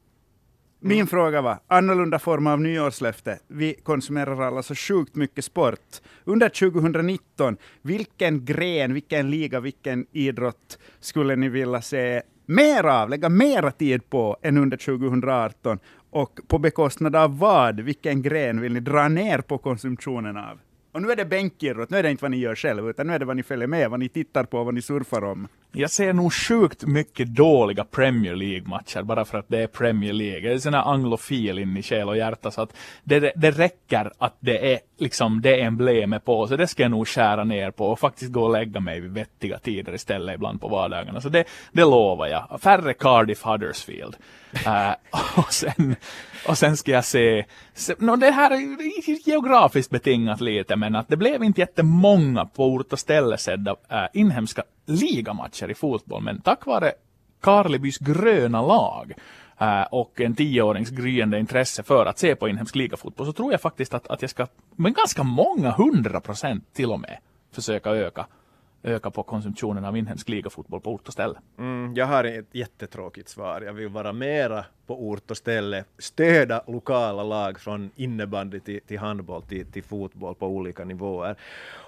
Mm. 0.84 0.90
Min 0.90 0.98
mm. 0.98 1.06
fråga 1.06 1.42
var, 1.42 1.58
annorlunda 1.66 2.18
form 2.18 2.46
av 2.46 2.60
nyårslöfte. 2.60 3.38
Vi 3.48 3.74
konsumerar 3.74 4.42
alla 4.42 4.62
så 4.62 4.74
sjukt 4.74 5.14
mycket 5.14 5.44
sport. 5.44 5.80
Under 6.24 6.48
2019, 6.48 7.56
vilken 7.82 8.44
gren, 8.44 8.94
vilken 8.94 9.30
liga, 9.30 9.60
vilken 9.60 10.06
idrott 10.12 10.78
skulle 11.00 11.36
ni 11.36 11.48
vilja 11.48 11.82
se 11.82 12.22
mer 12.46 12.84
av, 12.84 13.10
lägga 13.10 13.28
mera 13.28 13.70
tid 13.70 14.10
på 14.10 14.36
än 14.42 14.56
under 14.56 14.76
2018? 14.76 15.78
Och 16.10 16.40
på 16.48 16.58
bekostnad 16.58 17.16
av 17.16 17.38
vad? 17.38 17.80
Vilken 17.80 18.22
gren 18.22 18.60
vill 18.60 18.72
ni 18.72 18.80
dra 18.80 19.08
ner 19.08 19.38
på 19.38 19.58
konsumtionen 19.58 20.36
av? 20.36 20.58
Och 20.94 21.02
nu 21.02 21.10
är 21.10 21.16
det 21.16 21.24
bänkirrot, 21.24 21.90
nu 21.90 21.98
är 21.98 22.02
det 22.02 22.10
inte 22.10 22.24
vad 22.24 22.30
ni 22.30 22.36
gör 22.36 22.54
själv, 22.54 22.88
utan 22.88 23.06
nu 23.06 23.14
är 23.14 23.18
det 23.18 23.24
vad 23.24 23.36
ni 23.36 23.42
följer 23.42 23.66
med, 23.66 23.90
vad 23.90 24.00
ni 24.00 24.08
tittar 24.08 24.44
på, 24.44 24.64
vad 24.64 24.74
ni 24.74 24.82
surfar 24.82 25.24
om. 25.24 25.48
Jag 25.72 25.90
ser 25.90 26.12
nog 26.12 26.32
sjukt 26.32 26.82
mycket 26.82 27.34
dåliga 27.34 27.84
Premier 27.84 28.34
League-matcher, 28.34 29.02
bara 29.02 29.24
för 29.24 29.38
att 29.38 29.48
det 29.48 29.62
är 29.62 29.66
Premier 29.66 30.12
League. 30.12 30.40
Jag 30.40 30.54
är 30.54 30.58
sån 30.58 30.74
här 30.74 30.92
anglofil 30.92 31.58
in 31.58 31.76
i 31.76 31.82
själ 31.82 32.08
och 32.08 32.16
hjärta, 32.16 32.50
så 32.50 32.62
att 32.62 32.76
det, 33.04 33.32
det 33.36 33.50
räcker 33.50 34.12
att 34.18 34.36
det 34.40 34.72
är 34.72 34.80
liksom 34.98 35.40
det 35.42 35.60
emblemet 35.60 36.24
på, 36.24 36.46
så 36.46 36.56
det 36.56 36.66
ska 36.66 36.82
jag 36.82 36.90
nog 36.90 37.08
skära 37.08 37.44
ner 37.44 37.70
på 37.70 37.86
och 37.86 37.98
faktiskt 37.98 38.32
gå 38.32 38.44
och 38.44 38.52
lägga 38.52 38.80
mig 38.80 39.00
vid 39.00 39.12
vettiga 39.12 39.58
tider 39.58 39.94
istället 39.94 40.34
ibland 40.34 40.60
på 40.60 40.68
vardagarna. 40.68 41.20
Så 41.20 41.28
det, 41.28 41.44
det 41.72 41.82
lovar 41.82 42.26
jag. 42.26 42.60
Färre 42.60 42.94
Cardiff 42.94 43.42
Huddersfield. 43.42 44.16
uh, 44.66 44.92
och, 45.38 45.52
sen, 45.52 45.96
och 46.48 46.58
sen 46.58 46.76
ska 46.76 46.92
jag 46.92 47.04
se, 47.04 47.44
se 47.74 47.94
no, 47.98 48.16
det 48.16 48.30
här 48.30 48.50
är 48.50 49.28
geografiskt 49.28 49.90
betingat 49.90 50.40
lite, 50.40 50.76
men 50.76 50.96
att 50.96 51.08
det 51.08 51.16
blev 51.16 51.44
inte 51.44 51.60
jättemånga 51.60 52.44
på 52.44 52.66
ort 52.66 52.92
och 52.92 52.98
ställe 52.98 53.38
sedda 53.38 53.76
äh, 53.88 54.04
inhemska 54.12 54.62
ligamatcher 54.86 55.70
i 55.70 55.74
fotboll, 55.74 56.22
men 56.22 56.40
tack 56.40 56.66
vare 56.66 56.92
Karlebys 57.40 57.98
gröna 57.98 58.62
lag 58.62 59.12
äh, 59.58 59.82
och 59.90 60.20
en 60.20 60.34
tioårings 60.34 60.90
gryende 60.90 61.38
intresse 61.38 61.82
för 61.82 62.06
att 62.06 62.18
se 62.18 62.36
på 62.36 62.48
inhemsk 62.48 62.74
ligafotboll 62.74 63.26
så 63.26 63.32
tror 63.32 63.52
jag 63.52 63.60
faktiskt 63.60 63.94
att, 63.94 64.06
att 64.06 64.22
jag 64.22 64.30
ska 64.30 64.46
med 64.76 64.94
ganska 64.94 65.22
många 65.22 65.70
hundra 65.70 66.20
procent 66.20 66.74
till 66.74 66.90
och 66.90 67.00
med 67.00 67.18
försöka 67.52 67.90
öka 67.90 68.26
öka 68.84 69.10
på 69.10 69.22
konsumtionen 69.22 69.84
av 69.84 69.96
inhemsk 69.96 70.28
ligafotboll 70.28 70.80
på 70.80 70.92
ort 70.92 71.06
och 71.06 71.12
ställe? 71.12 71.38
Mm, 71.58 71.94
jag 71.94 72.06
har 72.06 72.24
ett 72.24 72.54
jättetråkigt 72.54 73.28
svar. 73.28 73.60
Jag 73.60 73.72
vill 73.72 73.88
vara 73.88 74.12
mera 74.12 74.64
på 74.86 75.08
ort 75.08 75.30
och 75.30 75.36
ställe, 75.36 75.84
stöda 75.98 76.64
lokala 76.66 77.22
lag 77.22 77.60
från 77.60 77.90
innebandy 77.96 78.60
till, 78.60 78.80
till 78.80 78.98
handboll 78.98 79.42
till, 79.42 79.72
till 79.72 79.82
fotboll 79.82 80.34
på 80.34 80.46
olika 80.46 80.84
nivåer 80.84 81.36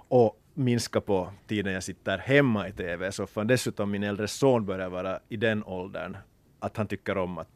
och 0.09 0.41
minska 0.55 1.01
på 1.01 1.29
tiden 1.47 1.73
jag 1.73 1.83
sitter 1.83 2.19
hemma 2.19 2.69
i 2.69 2.73
tv-soffan. 2.73 3.47
Dessutom 3.47 3.91
min 3.91 4.03
äldre 4.03 4.29
son 4.29 4.67
börjar 4.67 4.89
vara 4.89 5.21
i 5.29 5.37
den 5.37 5.65
åldern 5.65 6.17
att 6.59 6.77
han 6.77 6.87
tycker 6.87 7.19
om 7.19 7.39
att, 7.39 7.49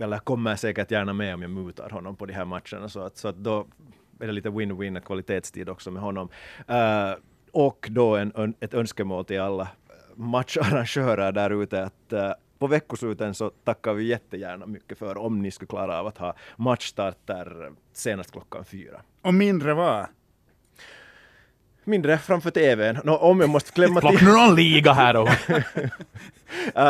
eller 0.00 0.18
kommer 0.18 0.56
säkert 0.56 0.90
gärna 0.90 1.12
med 1.12 1.34
om 1.34 1.42
jag 1.42 1.50
mutar 1.50 1.90
honom 1.90 2.16
på 2.16 2.26
de 2.26 2.32
här 2.32 2.44
matcherna, 2.44 2.88
så 2.88 3.00
att, 3.00 3.16
så 3.16 3.28
att 3.28 3.36
då 3.36 3.66
är 4.20 4.26
det 4.26 4.32
lite 4.32 4.48
win-win 4.48 5.00
kvalitetstid 5.00 5.68
också 5.68 5.90
med 5.90 6.02
honom. 6.02 6.28
Uh, 6.70 7.16
och 7.56 7.88
då 7.90 8.16
en, 8.16 8.54
ett 8.60 8.74
önskemål 8.74 9.24
till 9.24 9.40
alla 9.40 9.68
matcharrangörer 10.14 11.32
där 11.32 11.62
ute 11.62 11.82
att 11.82 12.12
uh, 12.12 12.32
på 12.58 12.66
veckosluten 12.66 13.34
så 13.34 13.50
tackar 13.50 13.92
vi 13.92 14.04
jättegärna 14.04 14.66
mycket 14.66 14.98
för 14.98 15.18
om 15.18 15.42
ni 15.42 15.50
skulle 15.50 15.68
klara 15.68 16.00
av 16.00 16.06
att 16.06 16.18
ha 16.18 16.34
matchstarter 16.56 17.70
senast 17.92 18.32
klockan 18.32 18.64
fyra. 18.64 19.00
Och 19.22 19.34
mindre 19.34 19.74
vad? 19.74 20.06
Mindre 21.84 22.18
framför 22.18 22.50
tvn. 22.50 22.98
No, 23.04 23.10
om 23.10 23.40
jag 23.40 23.50
måste 23.50 23.72
klämma 23.72 24.00
till... 24.00 24.18
Plocka 24.18 24.24
någon 24.24 24.54
liga 24.54 24.92
här 24.92 25.14
då. 25.14 25.28
Uh, 26.76 26.82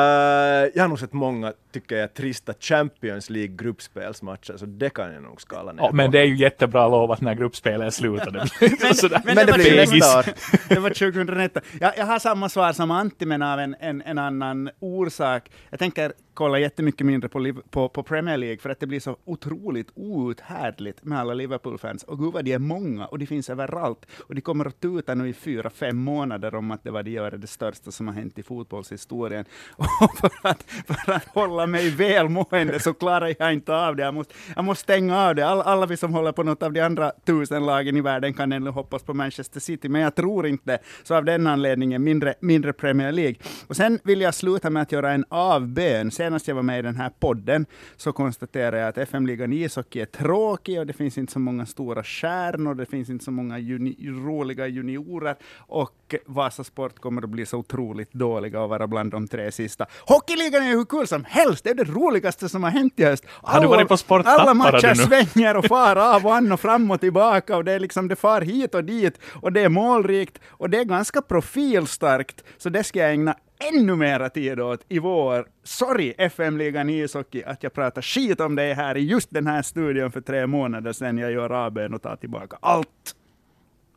jag 0.75 0.83
har 0.83 0.89
nog 0.89 0.99
sett 0.99 1.13
många, 1.13 1.53
tycker 1.73 1.97
jag, 1.97 2.15
trista 2.15 2.55
Champions 2.61 3.31
League 3.31 3.57
gruppspelsmatcher, 3.57 4.57
så 4.57 4.67
det 4.67 4.91
kan 4.91 5.13
jag 5.13 5.23
nog 5.23 5.41
skala 5.41 5.73
ner 5.73 5.83
ja, 5.83 5.89
på. 5.89 5.97
Men 5.97 6.11
det 6.11 6.21
är 6.21 6.25
ju 6.25 6.37
jättebra 6.37 6.89
lovat 6.89 7.21
när 7.21 7.35
gruppspelet 7.35 7.95
slutade. 7.95 8.47
men, 8.61 9.23
men 9.25 9.37
det 9.37 9.53
var 9.53 9.59
blir 9.59 9.87
20 9.87 9.99
nästa 9.99 10.19
år. 10.19 10.25
det 10.69 10.81
var 10.81 10.91
2019. 10.91 11.63
Jag, 11.81 11.93
jag 11.99 12.07
har 12.07 12.19
samma 12.19 12.49
svar 12.49 12.73
som 12.73 12.91
Antti, 12.91 13.27
men 13.27 13.43
av 13.43 13.61
en, 13.61 13.77
en, 13.81 14.03
en 14.03 14.19
annan 14.19 14.71
orsak. 14.81 15.51
Jag 15.71 15.79
tänker 15.79 16.13
kolla 16.37 16.59
jättemycket 16.59 17.07
mindre 17.07 17.29
på, 17.29 17.53
på, 17.71 17.89
på 17.89 18.03
Premier 18.03 18.37
League, 18.37 18.59
för 18.59 18.71
att 18.71 18.81
det 18.81 18.87
blir 18.87 19.01
så 19.01 19.17
otroligt 19.25 19.91
outhärdligt 19.95 21.05
med 21.05 21.19
alla 21.19 21.35
Liverpool-fans. 21.35 22.03
Och 22.03 22.19
gud 22.19 22.33
vad 22.33 22.45
de 22.45 22.53
är 22.53 22.59
många, 22.59 23.07
och 23.07 23.19
de 23.19 23.27
finns 23.27 23.51
överallt. 23.51 24.07
Och 24.19 24.35
de 24.35 24.41
kommer 24.41 24.65
att 24.67 24.81
tuta 24.81 25.15
nu 25.15 25.29
i 25.29 25.33
fyra, 25.33 25.71
fem 25.71 25.97
månader 25.97 26.55
om 26.55 26.71
att 26.71 26.85
det 26.85 26.91
var 26.91 27.03
de 27.03 27.11
gör 27.11 27.31
det 27.31 27.47
största 27.47 27.91
som 27.91 28.09
har 28.09 28.15
hänt 28.15 28.39
i 28.39 28.43
fotbollshistorien. 28.43 29.45
Och 29.77 30.19
för 30.19 30.31
att, 30.43 30.63
för 30.87 31.13
att 31.13 31.25
hålla 31.25 31.67
mig 31.67 31.91
välmående 31.91 32.81
så 32.81 32.95
klarar 32.95 33.35
jag 33.39 33.53
inte 33.53 33.75
av 33.75 33.97
det. 33.97 34.03
Jag 34.03 34.15
måste, 34.15 34.35
jag 34.57 34.65
måste 34.65 34.83
stänga 34.83 35.19
av 35.19 35.35
det. 35.35 35.47
All, 35.47 35.61
alla 35.61 35.87
vi 35.87 35.97
som 35.97 36.15
håller 36.15 36.33
på 36.33 36.43
något 36.43 36.63
av 36.63 36.73
de 36.73 36.81
andra 36.81 37.13
tusen 37.27 37.67
lagen 37.67 37.97
i 37.97 38.01
världen 38.01 38.35
kan 38.35 38.53
ännu 38.53 38.71
hoppas 38.71 39.03
på 39.03 39.15
Manchester 39.15 39.61
City, 39.61 39.89
men 39.89 40.01
jag 40.01 40.15
tror 40.15 40.47
inte 40.47 40.73
det. 40.73 40.79
Så 41.03 41.15
av 41.15 41.25
den 41.25 41.47
anledningen 41.47 42.05
mindre, 42.05 42.35
mindre 42.41 42.73
Premier 42.73 43.13
League. 43.13 43.37
Och 43.67 43.77
sen 43.77 43.99
vill 44.05 44.21
jag 44.21 44.35
sluta 44.35 44.71
med 44.71 44.83
att 44.83 44.93
göra 44.93 45.13
en 45.13 45.25
avbön. 45.29 46.11
Senast 46.11 46.49
jag 46.49 46.55
var 46.55 46.63
med 46.63 46.79
i 46.79 46.83
den 46.83 46.97
här 46.97 47.11
podden 47.19 47.67
så 47.97 48.13
konstaterade 48.13 48.79
jag 48.79 48.89
att 48.89 48.99
FM-ligan 48.99 49.53
i 49.53 49.65
ishockey 49.65 50.01
är 50.01 50.07
tråkig 50.07 50.79
och 50.79 50.87
det 50.87 50.93
finns 50.93 51.19
inte 51.19 51.33
så 51.33 51.39
många 51.39 51.67
stora 51.67 52.03
stjärnor, 52.05 52.75
det 52.75 52.87
finns 52.87 53.11
inte 53.11 53.25
så 53.25 53.31
många 53.31 53.59
juni 53.59 53.97
roliga 54.01 54.67
juniorer 54.67 55.37
och 55.59 56.15
Vasa 56.27 56.65
Sport 56.65 56.99
kommer 56.99 57.23
att 57.23 57.31
bli 57.31 57.47
så 57.47 57.59
otroligt 57.59 58.13
dåliga 58.13 58.61
och 58.61 58.69
vara 58.69 58.87
bland 58.87 59.11
de 59.11 59.29
tre 59.37 59.53
sista. 59.53 59.87
Hockeyligan 60.07 60.63
är 60.63 60.67
ju 60.67 60.77
hur 60.77 60.85
kul 60.85 61.07
som 61.07 61.25
helst, 61.25 61.65
det 61.65 61.71
är 61.71 61.75
det 61.75 61.85
roligaste 61.85 62.49
som 62.49 62.63
har 62.63 62.71
hänt 62.71 63.01
i 63.01 63.05
höst. 63.05 63.25
Har 63.29 63.61
du 63.61 63.67
varit 63.67 63.89
på 63.89 63.97
Sport 63.97 64.27
Alla 64.27 64.55
matcher 64.55 64.95
svänger 64.95 65.57
och 65.57 65.65
far 65.65 65.97
av 65.97 66.27
och 66.27 66.35
an 66.35 66.53
och 66.53 66.61
fram 66.61 66.91
och 66.91 67.01
tillbaka 67.01 67.57
och 67.57 67.65
det 67.65 67.73
är 67.73 67.81
liksom, 67.81 68.09
det 68.09 68.17
far 68.17 68.41
hit 68.41 68.75
och 68.75 68.85
dit 68.85 69.21
och 69.43 69.53
det 69.53 69.61
är 69.61 69.69
målrikt 69.69 70.39
och 70.49 70.71
det 70.71 70.79
är 70.79 70.85
ganska 70.85 71.23
profilstarkt, 71.23 72.45
så 72.59 72.69
det 72.69 72.85
ska 72.85 72.99
jag 72.99 73.13
ägna 73.13 73.35
ännu 73.73 73.97
mera 73.97 74.31
tid 74.31 74.61
åt 74.61 74.81
i 74.89 74.99
vår. 74.99 75.47
Sorry, 75.65 76.15
FM-ligan 76.19 76.91
ishockey, 76.91 77.43
att 77.43 77.63
jag 77.63 77.73
pratar 77.73 78.03
skit 78.03 78.41
om 78.41 78.55
det 78.55 78.75
här 78.75 78.97
i 78.97 79.01
just 79.01 79.29
den 79.31 79.47
här 79.47 79.63
studion 79.63 80.13
för 80.13 80.21
tre 80.21 80.47
månader 80.47 80.93
sedan. 80.93 81.19
Jag 81.19 81.33
gör 81.33 81.51
avbön 81.51 81.95
och 81.95 82.03
tar 82.03 82.17
tillbaka 82.17 82.57
allt. 82.61 83.15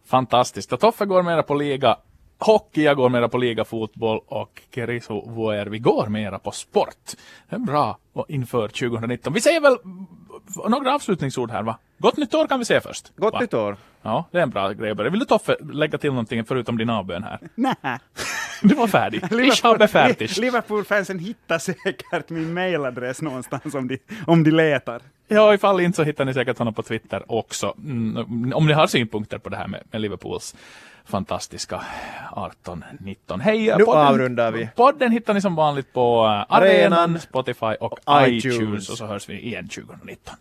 Fantastiskt. 0.06 0.74
Och 0.74 0.80
Toffe 0.80 1.06
går 1.06 1.24
mera 1.24 1.44
på 1.44 1.56
liga 1.56 1.98
hockey, 2.40 2.84
jag 2.84 2.98
går 2.98 3.10
mera 3.10 3.30
på 3.30 3.38
liga 3.38 3.66
fotboll 3.66 4.20
och 4.28 4.62
Keriso 4.76 5.30
Vuer, 5.36 5.66
vi 5.66 5.80
går 5.80 6.08
mera 6.08 6.40
på 6.40 6.52
sport. 6.52 6.96
Det 7.50 7.56
är 7.56 7.60
bra 7.60 7.98
inför 8.28 8.68
2019. 8.68 9.34
Vi 9.34 9.42
säger 9.42 9.62
väl 9.62 9.78
några 10.70 10.96
avslutningsord 10.96 11.52
här 11.52 11.64
va? 11.64 11.78
Gott 11.98 12.18
nytt 12.18 12.34
år 12.34 12.48
kan 12.48 12.60
vi 12.60 12.66
säga 12.66 12.82
först. 12.82 13.12
Gott 13.16 13.34
va? 13.34 13.40
nytt 13.40 13.54
år! 13.54 13.78
Ja, 14.02 14.26
det 14.32 14.38
är 14.38 14.44
en 14.44 14.50
bra 14.50 14.72
grej. 14.72 14.94
Vill 14.94 15.20
du 15.20 15.26
Toffe 15.26 15.58
lägga 15.74 15.98
till 15.98 16.10
någonting 16.10 16.46
förutom 16.46 16.78
din 16.78 16.90
avbön 16.90 17.24
här? 17.24 17.40
Nä. 17.56 17.76
Du 18.62 18.76
var 18.76 18.88
färdig. 19.88 20.38
Liverpool-fansen 20.38 21.20
hittar 21.20 21.58
säkert 21.60 22.30
min 22.30 22.54
mailadress 22.54 23.22
någonstans 23.22 23.76
om 23.76 23.88
de, 23.88 23.98
om 24.28 24.44
de 24.44 24.52
letar. 24.52 25.02
Ja, 25.28 25.54
ifall 25.54 25.82
inte 25.82 25.96
så 25.96 26.04
hittar 26.04 26.26
ni 26.26 26.34
säkert 26.34 26.58
honom 26.58 26.74
på 26.74 26.84
Twitter 26.84 27.24
också. 27.28 27.74
Mm, 27.78 28.54
om 28.54 28.68
ni 28.68 28.74
har 28.74 28.88
synpunkter 28.88 29.38
på 29.38 29.50
det 29.50 29.58
här 29.58 29.68
med, 29.68 29.84
med 29.92 30.02
Liverpools 30.02 30.56
fantastiska 31.10 31.82
18-19. 32.32 33.40
Hej! 33.42 33.74
Nu 33.78 33.84
avrundar 33.84 34.52
vi. 34.52 34.70
Podden 34.76 35.12
hittar 35.12 35.34
ni 35.34 35.42
som 35.42 35.56
vanligt 35.56 35.94
på 35.94 36.24
uh, 36.24 36.30
Arenan, 36.30 36.94
Arenan, 36.94 37.20
Spotify 37.20 37.66
och 37.66 37.94
och 37.94 38.00
iTunes. 38.28 38.56
iTunes. 38.56 38.90
Och 38.90 38.98
så 38.98 39.06
hörs 39.06 39.30
vi 39.30 39.42
igen 39.42 39.70
2019. 39.70 40.36